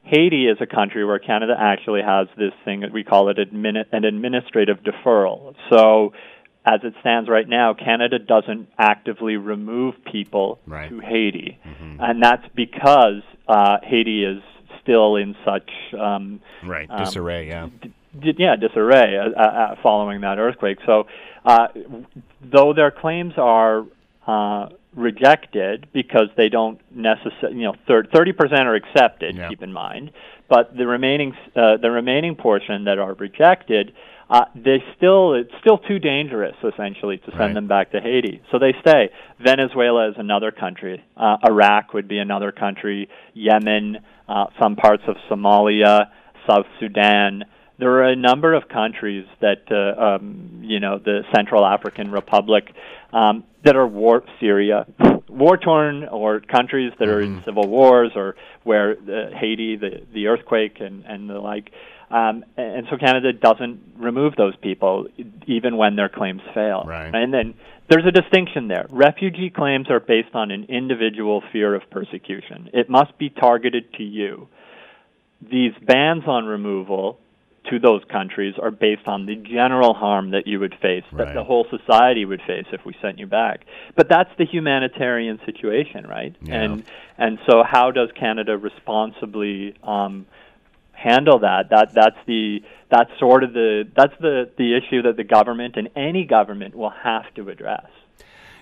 [0.04, 3.86] Haiti is a country where Canada actually has this thing that we call it admin-
[3.92, 5.54] an administrative deferral.
[5.70, 6.12] So,
[6.64, 10.88] as it stands right now, Canada doesn't actively remove people right.
[10.90, 12.00] to Haiti, mm-hmm.
[12.00, 14.42] and that's because uh, Haiti is
[14.80, 17.48] still in such um, right um, disarray.
[17.48, 17.68] Yeah.
[18.20, 20.78] D- yeah, disarray uh, uh, following that earthquake.
[20.84, 21.06] So,
[21.44, 21.68] uh,
[22.42, 23.86] though their claims are
[24.26, 29.36] uh, rejected because they don't necessarily, you know, thirty percent are accepted.
[29.36, 29.48] Yeah.
[29.48, 30.12] Keep in mind,
[30.48, 33.94] but the remaining uh, the remaining portion that are rejected,
[34.32, 37.54] uh, they still it's still too dangerous essentially to send right.
[37.54, 39.10] them back to Haiti, so they stay.
[39.38, 41.04] Venezuela is another country.
[41.16, 43.08] Uh, Iraq would be another country.
[43.34, 46.10] Yemen, uh, some parts of Somalia,
[46.48, 47.44] South Sudan
[47.78, 52.72] there are a number of countries that uh, um, you know the Central African Republic
[53.12, 54.86] um, that are war Syria
[55.28, 57.38] war torn or countries that are mm-hmm.
[57.38, 61.72] in civil wars or where the Haiti the the earthquake and and the like
[62.12, 65.06] um, and so Canada doesn't remove those people
[65.46, 67.14] even when their claims fail right.
[67.14, 67.54] and then
[67.88, 72.88] there's a distinction there refugee claims are based on an individual fear of persecution it
[72.88, 74.48] must be targeted to you
[75.40, 77.18] these bans on removal
[77.70, 81.26] to those countries are based on the general harm that you would face, right.
[81.26, 83.64] that the whole society would face if we sent you back.
[83.96, 86.34] But that's the humanitarian situation, right?
[86.42, 86.62] Yeah.
[86.62, 86.84] And
[87.18, 90.26] and so how does Canada responsibly um,
[91.02, 91.70] handle that?
[91.70, 95.88] That that's the that's sort of the that's the the issue that the government and
[95.96, 97.86] any government will have to address.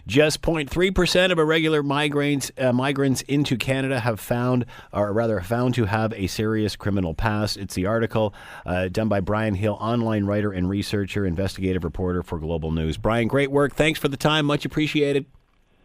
[0.06, 5.84] Just 0.3% of irregular migrants, uh, migrants into Canada have found, or rather found to
[5.84, 7.56] have a serious criminal past.
[7.56, 8.34] It's the article
[8.64, 12.96] uh, done by Brian Hill, online writer and researcher, investigative reporter for Global News.
[12.96, 13.74] Brian, great work.
[13.74, 14.46] Thanks for the time.
[14.46, 15.26] Much appreciated.